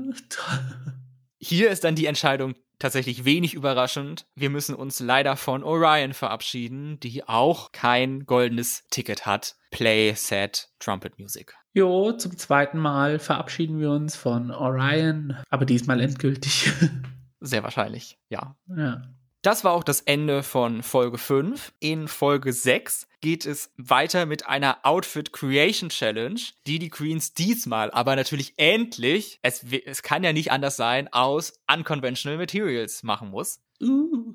[1.39, 2.55] Hier ist dann die Entscheidung
[2.85, 4.27] tatsächlich wenig überraschend.
[4.35, 9.57] Wir müssen uns leider von Orion verabschieden, die auch kein goldenes Ticket hat.
[9.71, 11.55] Play, Set, Trumpet Music.
[11.73, 16.71] Jo, zum zweiten Mal verabschieden wir uns von Orion, aber diesmal endgültig.
[17.41, 18.55] Sehr wahrscheinlich, ja.
[18.77, 19.01] Ja.
[19.45, 21.75] Das war auch das Ende von Folge 5.
[21.79, 27.91] In Folge 6 geht es weiter mit einer Outfit Creation Challenge, die die Queens diesmal
[27.91, 33.61] aber natürlich endlich, es, es kann ja nicht anders sein, aus Unconventional Materials machen muss.
[33.83, 34.33] Uh.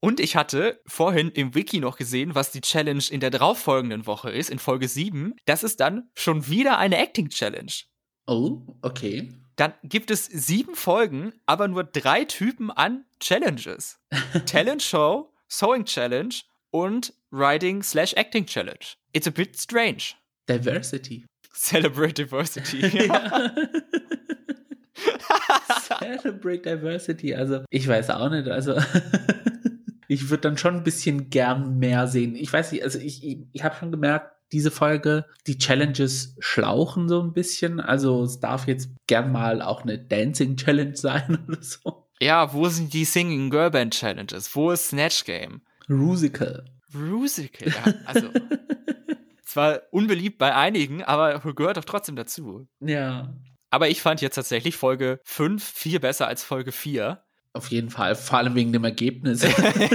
[0.00, 4.30] Und ich hatte vorhin im Wiki noch gesehen, was die Challenge in der darauffolgenden Woche
[4.30, 5.34] ist, in Folge 7.
[5.44, 7.72] Das ist dann schon wieder eine Acting Challenge.
[8.26, 9.28] Oh, okay.
[9.56, 13.98] Dann gibt es sieben Folgen, aber nur drei Typen an Challenges.
[14.46, 16.34] Talent Show, Sewing Challenge
[16.70, 18.96] und Writing slash Acting Challenge.
[19.12, 20.14] It's a bit strange.
[20.48, 21.24] Diversity.
[21.54, 22.82] Celebrate Diversity.
[25.98, 27.34] Celebrate Diversity.
[27.34, 28.48] Also, ich weiß auch nicht.
[28.48, 28.74] Also,
[30.08, 32.34] ich würde dann schon ein bisschen gern mehr sehen.
[32.36, 35.26] Ich weiß nicht, also ich, ich, ich habe schon gemerkt, diese Folge.
[35.46, 37.80] Die Challenges schlauchen so ein bisschen.
[37.80, 42.06] Also es darf jetzt gern mal auch eine Dancing Challenge sein oder so.
[42.20, 44.54] Ja, wo sind die Singing Girl Band Challenges?
[44.54, 45.60] Wo ist Snatch Game?
[45.88, 46.64] Rusical.
[46.94, 47.94] Rusical, ja.
[48.06, 48.28] Also
[49.44, 52.66] zwar unbeliebt bei einigen, aber gehört doch trotzdem dazu.
[52.80, 53.34] Ja.
[53.70, 57.22] Aber ich fand jetzt tatsächlich Folge 5 viel besser als Folge 4.
[57.56, 59.42] Auf jeden Fall, vor allem wegen dem Ergebnis.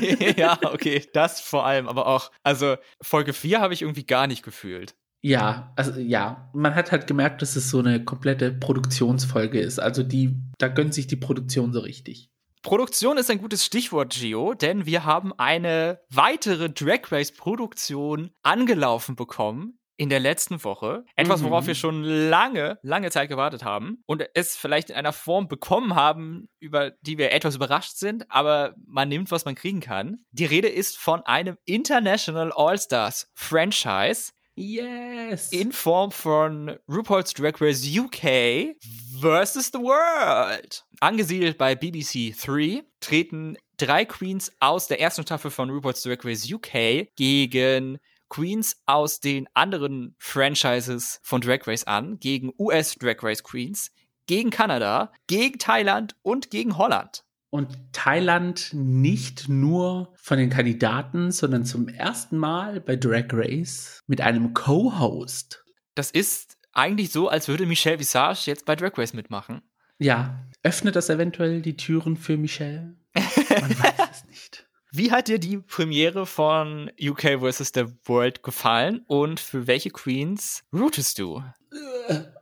[0.37, 4.43] ja, okay, das vor allem, aber auch, also Folge 4 habe ich irgendwie gar nicht
[4.43, 4.95] gefühlt.
[5.23, 9.79] Ja, also ja, man hat halt gemerkt, dass es so eine komplette Produktionsfolge ist.
[9.79, 12.31] Also die, da gönnt sich die Produktion so richtig.
[12.63, 19.15] Produktion ist ein gutes Stichwort, Gio, denn wir haben eine weitere Drag Race Produktion angelaufen
[19.15, 21.05] bekommen, in der letzten Woche.
[21.15, 21.67] Etwas, worauf mhm.
[21.67, 26.49] wir schon lange, lange Zeit gewartet haben und es vielleicht in einer Form bekommen haben,
[26.59, 30.25] über die wir etwas überrascht sind, aber man nimmt, was man kriegen kann.
[30.31, 34.31] Die Rede ist von einem International All-Stars Franchise.
[34.55, 35.51] Yes!
[35.51, 38.75] In Form von RuPaul's Drag Race UK
[39.21, 40.83] versus the World.
[40.99, 46.51] Angesiedelt bei BBC 3 treten drei Queens aus der ersten Staffel von RuPaul's Drag Race
[46.51, 47.99] UK gegen
[48.31, 53.91] Queens aus den anderen Franchises von Drag Race an, gegen US Drag Race Queens,
[54.25, 57.25] gegen Kanada, gegen Thailand und gegen Holland.
[57.49, 64.21] Und Thailand nicht nur von den Kandidaten, sondern zum ersten Mal bei Drag Race mit
[64.21, 65.65] einem Co-Host.
[65.93, 69.61] Das ist eigentlich so, als würde Michelle Visage jetzt bei Drag Race mitmachen.
[69.97, 72.95] Ja, öffnet das eventuell die Türen für Michelle?
[73.13, 74.70] Man weiß es nicht.
[74.93, 77.71] Wie hat dir die Premiere von UK vs.
[77.73, 81.41] The World gefallen und für welche Queens rootest du?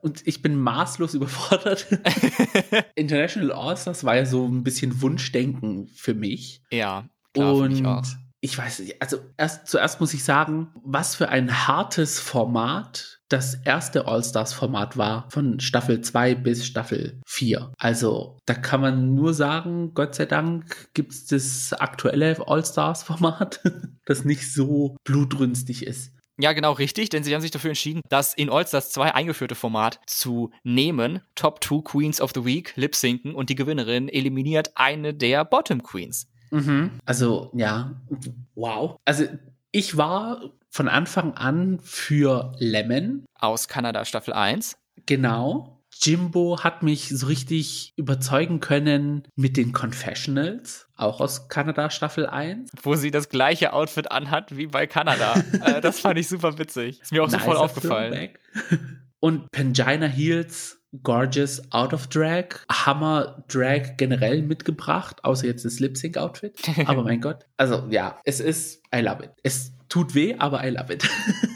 [0.01, 1.87] Und ich bin maßlos überfordert.
[2.95, 6.63] International All-Stars war ja so ein bisschen Wunschdenken für mich.
[6.71, 8.03] Ja, klar, und ich auch.
[8.41, 13.55] Ich weiß nicht, also erst zuerst muss ich sagen, was für ein hartes Format das
[13.63, 17.71] erste All-Stars-Format war, von Staffel 2 bis Staffel 4.
[17.77, 23.61] Also da kann man nur sagen, Gott sei Dank gibt es das aktuelle All-Stars-Format,
[24.05, 26.11] das nicht so blutrünstig ist.
[26.41, 29.99] Ja, genau richtig, denn sie haben sich dafür entschieden, das in All-Stars 2 eingeführte Format
[30.07, 31.19] zu nehmen.
[31.35, 36.29] Top 2 Queens of the Week lip-sinken und die Gewinnerin eliminiert eine der Bottom Queens.
[36.51, 36.91] Mhm.
[37.05, 38.01] Also, ja,
[38.55, 38.95] wow.
[39.03, 39.25] Also,
[39.71, 43.25] ich war von Anfang an für Lemon.
[43.35, 44.77] Aus Kanada Staffel 1.
[45.05, 45.75] Genau.
[46.01, 52.71] Jimbo hat mich so richtig überzeugen können mit den Confessionals, auch aus Kanada Staffel 1.
[52.83, 55.43] Wo sie das gleiche Outfit anhat wie bei Kanada.
[55.65, 57.01] äh, das fand ich super witzig.
[57.01, 58.29] Ist mir auch nice sofort aufgefallen.
[59.19, 65.97] Und Pangina Heels Gorgeous Out of Drag, Hammer Drag generell mitgebracht, außer jetzt das Lip
[65.97, 66.59] Sync Outfit.
[66.85, 67.45] Aber mein Gott.
[67.57, 69.31] Also ja, es ist, I love it.
[69.43, 71.07] Es tut weh, aber I love it.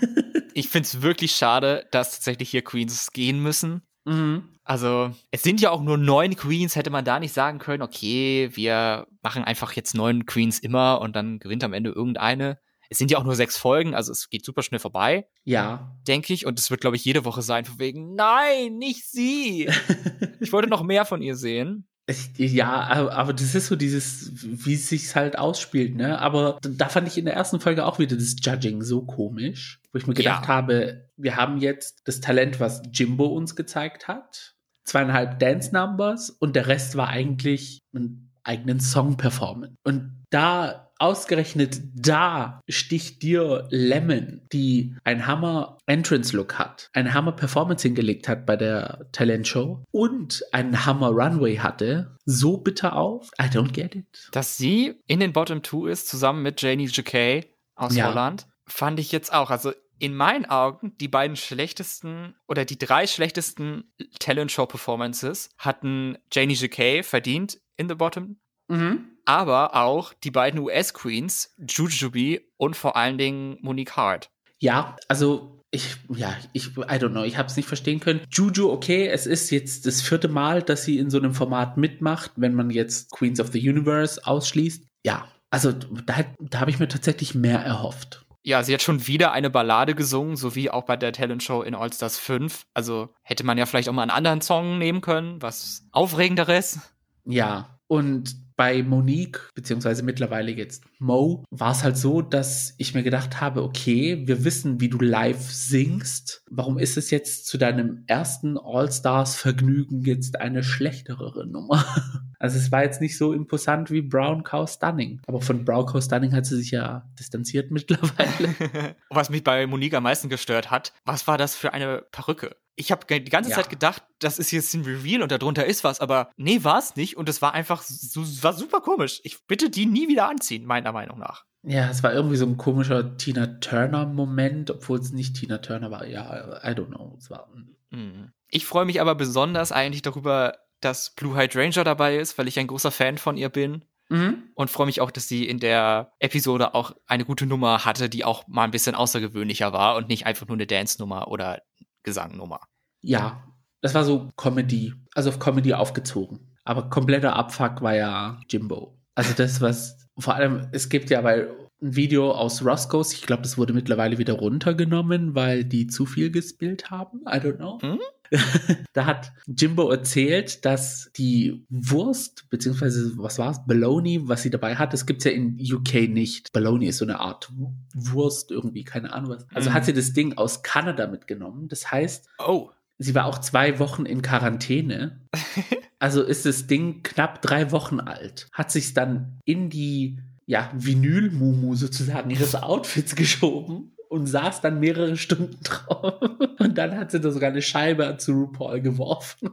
[0.54, 3.84] ich finde es wirklich schade, dass tatsächlich hier Queens gehen müssen.
[4.06, 4.50] Mhm.
[4.66, 8.50] Also, es sind ja auch nur neun Queens, hätte man da nicht sagen können, okay,
[8.54, 12.60] wir machen einfach jetzt neun Queens immer und dann gewinnt am Ende irgendeine.
[12.90, 15.28] Es sind ja auch nur sechs Folgen, also es geht super schnell vorbei.
[15.44, 15.98] Ja.
[16.08, 16.46] Denke ich.
[16.46, 19.70] Und es wird, glaube ich, jede Woche sein, von wegen, nein, nicht sie.
[20.40, 21.88] ich wollte noch mehr von ihr sehen.
[22.38, 26.20] Ja, aber das ist so dieses, wie es sich halt ausspielt, ne?
[26.20, 29.98] Aber da fand ich in der ersten Folge auch wieder das Judging so komisch, wo
[29.98, 30.48] ich mir gedacht ja.
[30.48, 36.56] habe, wir haben jetzt das Talent, was Jimbo uns gezeigt hat, zweieinhalb Dance Numbers und
[36.56, 39.76] der Rest war eigentlich einen eigenen Song performen.
[39.84, 47.34] Und da ausgerechnet da sticht dir Lemon, die ein Hammer Entrance Look hat, eine Hammer
[47.34, 53.32] Performance hingelegt hat bei der Talent Show und einen Hammer Runway hatte, so bitter auf.
[53.38, 54.30] I don't get it.
[54.32, 58.08] Dass sie in den Bottom Two ist, zusammen mit Janie Jacquet aus ja.
[58.08, 59.52] Holland, fand ich jetzt auch.
[59.52, 66.18] Also in meinen Augen die beiden schlechtesten oder die drei schlechtesten Talent Show Performances hatten
[66.32, 68.38] Janie Jacquet verdient in the Bottom.
[68.70, 74.30] Mhm aber auch die beiden US-Queens, Jujubee und vor allen Dingen Monique Hart.
[74.60, 78.22] Ja, also ich, ja, ich, I don't know, ich habe es nicht verstehen können.
[78.32, 82.32] Juju, okay, es ist jetzt das vierte Mal, dass sie in so einem Format mitmacht,
[82.36, 84.86] wenn man jetzt Queens of the Universe ausschließt.
[85.04, 88.24] Ja, also da, da habe ich mir tatsächlich mehr erhofft.
[88.44, 91.62] Ja, sie hat schon wieder eine Ballade gesungen, so wie auch bei der Talent Show
[91.62, 92.66] in All Stars 5.
[92.74, 96.80] Also hätte man ja vielleicht auch mal einen anderen Song nehmen können, was aufregenderes.
[97.26, 103.04] Ja, und bei Monique, beziehungsweise mittlerweile jetzt Mo, war es halt so, dass ich mir
[103.04, 106.44] gedacht habe, okay, wir wissen, wie du live singst.
[106.50, 111.86] Warum ist es jetzt zu deinem ersten All-Stars-Vergnügen jetzt eine schlechtere Nummer?
[112.40, 115.22] Also es war jetzt nicht so imposant wie Brown Cow Stunning.
[115.28, 118.54] Aber von Brown Cow Stunning hat sie sich ja distanziert mittlerweile.
[119.10, 122.58] was mich bei Monique am meisten gestört hat, was war das für eine Perücke?
[122.76, 123.56] Ich habe die ganze ja.
[123.58, 126.96] Zeit gedacht, das ist jetzt ein Reveal und darunter ist was, aber nee, war es
[126.96, 129.22] nicht und es war einfach so, war super komisch.
[129.24, 131.46] Ich bitte die nie wieder anziehen, meiner Meinung nach.
[131.64, 136.06] Ja, es war irgendwie so ein komischer Tina Turner-Moment, obwohl es nicht Tina Turner war.
[136.06, 137.16] Ja, I don't know.
[137.18, 137.50] Es war.
[137.90, 138.32] Mhm.
[138.50, 142.68] Ich freue mich aber besonders eigentlich darüber, dass Blue Hydrangea dabei ist, weil ich ein
[142.68, 143.86] großer Fan von ihr bin.
[144.10, 144.44] Mhm.
[144.54, 148.26] Und freue mich auch, dass sie in der Episode auch eine gute Nummer hatte, die
[148.26, 151.62] auch mal ein bisschen außergewöhnlicher war und nicht einfach nur eine Dance-Nummer oder
[152.04, 152.60] Gesangnummer.
[153.02, 153.44] Ja,
[153.82, 156.54] das war so Comedy, also auf Comedy aufgezogen.
[156.64, 158.98] Aber kompletter Abfuck war ja Jimbo.
[159.16, 161.48] Also das, was vor allem, es gibt ja bei
[161.84, 166.32] ein Video aus Roscoe's, ich glaube, das wurde mittlerweile wieder runtergenommen, weil die zu viel
[166.32, 167.22] gespielt haben.
[167.28, 167.82] I don't know.
[167.82, 168.00] Hm?
[168.94, 174.76] da hat Jimbo erzählt, dass die Wurst, beziehungsweise was war es, Bologna, was sie dabei
[174.76, 176.52] hat, das gibt es ja in UK nicht.
[176.52, 177.52] Bologna ist so eine Art
[177.94, 179.46] Wurst irgendwie, keine Ahnung was.
[179.54, 179.74] Also mhm.
[179.74, 181.68] hat sie das Ding aus Kanada mitgenommen.
[181.68, 182.70] Das heißt, oh.
[182.98, 185.22] sie war auch zwei Wochen in Quarantäne.
[186.00, 188.48] also ist das Ding knapp drei Wochen alt.
[188.52, 195.18] Hat sich dann in die ja, Vinyl-Mumu sozusagen ihres Outfits geschoben und saß dann mehrere
[195.24, 196.22] Stunden drauf.
[196.60, 199.50] Und dann hat sie da sogar eine Scheibe zu RuPaul geworfen.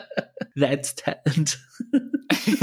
[0.58, 1.58] That's talent.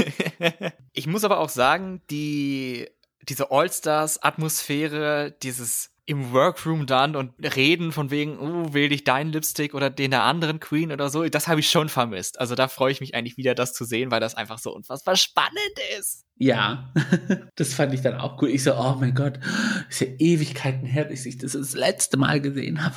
[0.92, 2.88] ich muss aber auch sagen, die,
[3.22, 9.74] diese All-Stars-Atmosphäre, dieses im Workroom dann und reden von wegen, oh, wähl dich deinen Lipstick
[9.74, 12.38] oder den der anderen Queen oder so, das habe ich schon vermisst.
[12.38, 15.16] Also da freue ich mich eigentlich wieder, das zu sehen, weil das einfach so unfassbar
[15.16, 15.54] spannend
[15.98, 16.26] ist.
[16.36, 16.92] Ja,
[17.56, 18.50] das fand ich dann auch cool.
[18.50, 19.38] Ich so, oh mein Gott,
[19.88, 22.94] ist ja Ewigkeiten her, dass ich das das letzte Mal gesehen habe.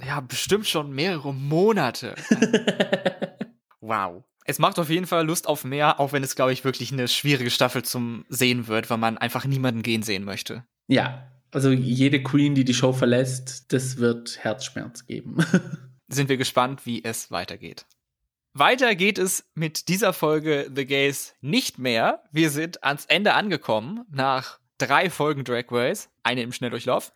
[0.06, 2.14] Ja, bestimmt schon mehrere Monate.
[3.80, 4.24] wow.
[4.44, 7.06] Es macht auf jeden Fall Lust auf mehr, auch wenn es, glaube ich, wirklich eine
[7.06, 10.64] schwierige Staffel zum Sehen wird, weil man einfach niemanden gehen sehen möchte.
[10.88, 15.38] Ja, also jede Queen, die die Show verlässt, das wird Herzschmerz geben.
[16.08, 17.86] Sind wir gespannt, wie es weitergeht.
[18.52, 22.24] Weiter geht es mit dieser Folge The Gays nicht mehr.
[22.32, 27.12] Wir sind ans Ende angekommen nach drei Folgen Drag Race, eine im Schnelldurchlauf.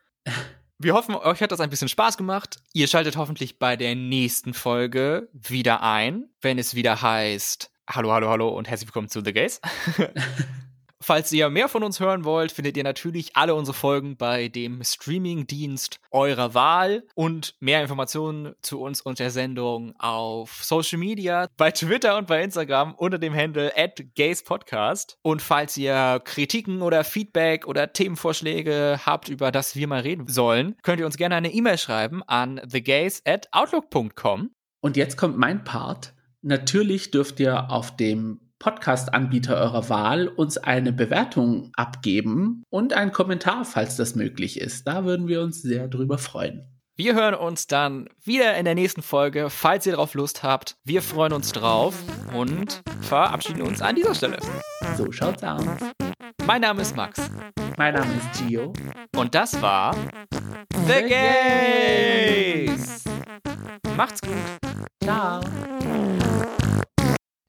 [0.79, 2.59] Wir hoffen, euch hat das ein bisschen Spaß gemacht.
[2.73, 8.31] Ihr schaltet hoffentlich bei der nächsten Folge wieder ein, wenn es wieder heißt Hallo, hallo,
[8.31, 9.61] hallo und herzlich willkommen zu The Gays.
[11.07, 14.83] Falls ihr mehr von uns hören wollt, findet ihr natürlich alle unsere Folgen bei dem
[14.83, 21.73] Streaming-Dienst eurer Wahl und mehr Informationen zu uns und der Sendung auf Social Media, bei
[21.73, 25.19] Twitter und bei Instagram unter dem Handle at gayspodcast.
[25.21, 30.75] Und falls ihr Kritiken oder Feedback oder Themenvorschläge habt, über das wir mal reden sollen,
[30.83, 34.53] könnt ihr uns gerne eine E-Mail schreiben an thegays at outlook.com.
[34.81, 36.15] Und jetzt kommt mein Part.
[36.41, 43.65] Natürlich dürft ihr auf dem Podcast-Anbieter eurer Wahl uns eine Bewertung abgeben und einen Kommentar,
[43.65, 44.87] falls das möglich ist.
[44.87, 46.71] Da würden wir uns sehr drüber freuen.
[46.97, 50.77] Wir hören uns dann wieder in der nächsten Folge, falls ihr darauf Lust habt.
[50.85, 51.97] Wir freuen uns drauf
[52.33, 54.39] und verabschieden uns an dieser Stelle.
[54.97, 55.67] So schaut's aus.
[56.47, 57.21] Mein Name ist Max.
[57.77, 58.73] Mein Name ist Gio.
[59.17, 59.97] Und das war
[60.87, 61.03] The, The
[62.69, 63.05] Gays.
[63.97, 64.33] Macht's gut.
[65.03, 65.41] Ciao.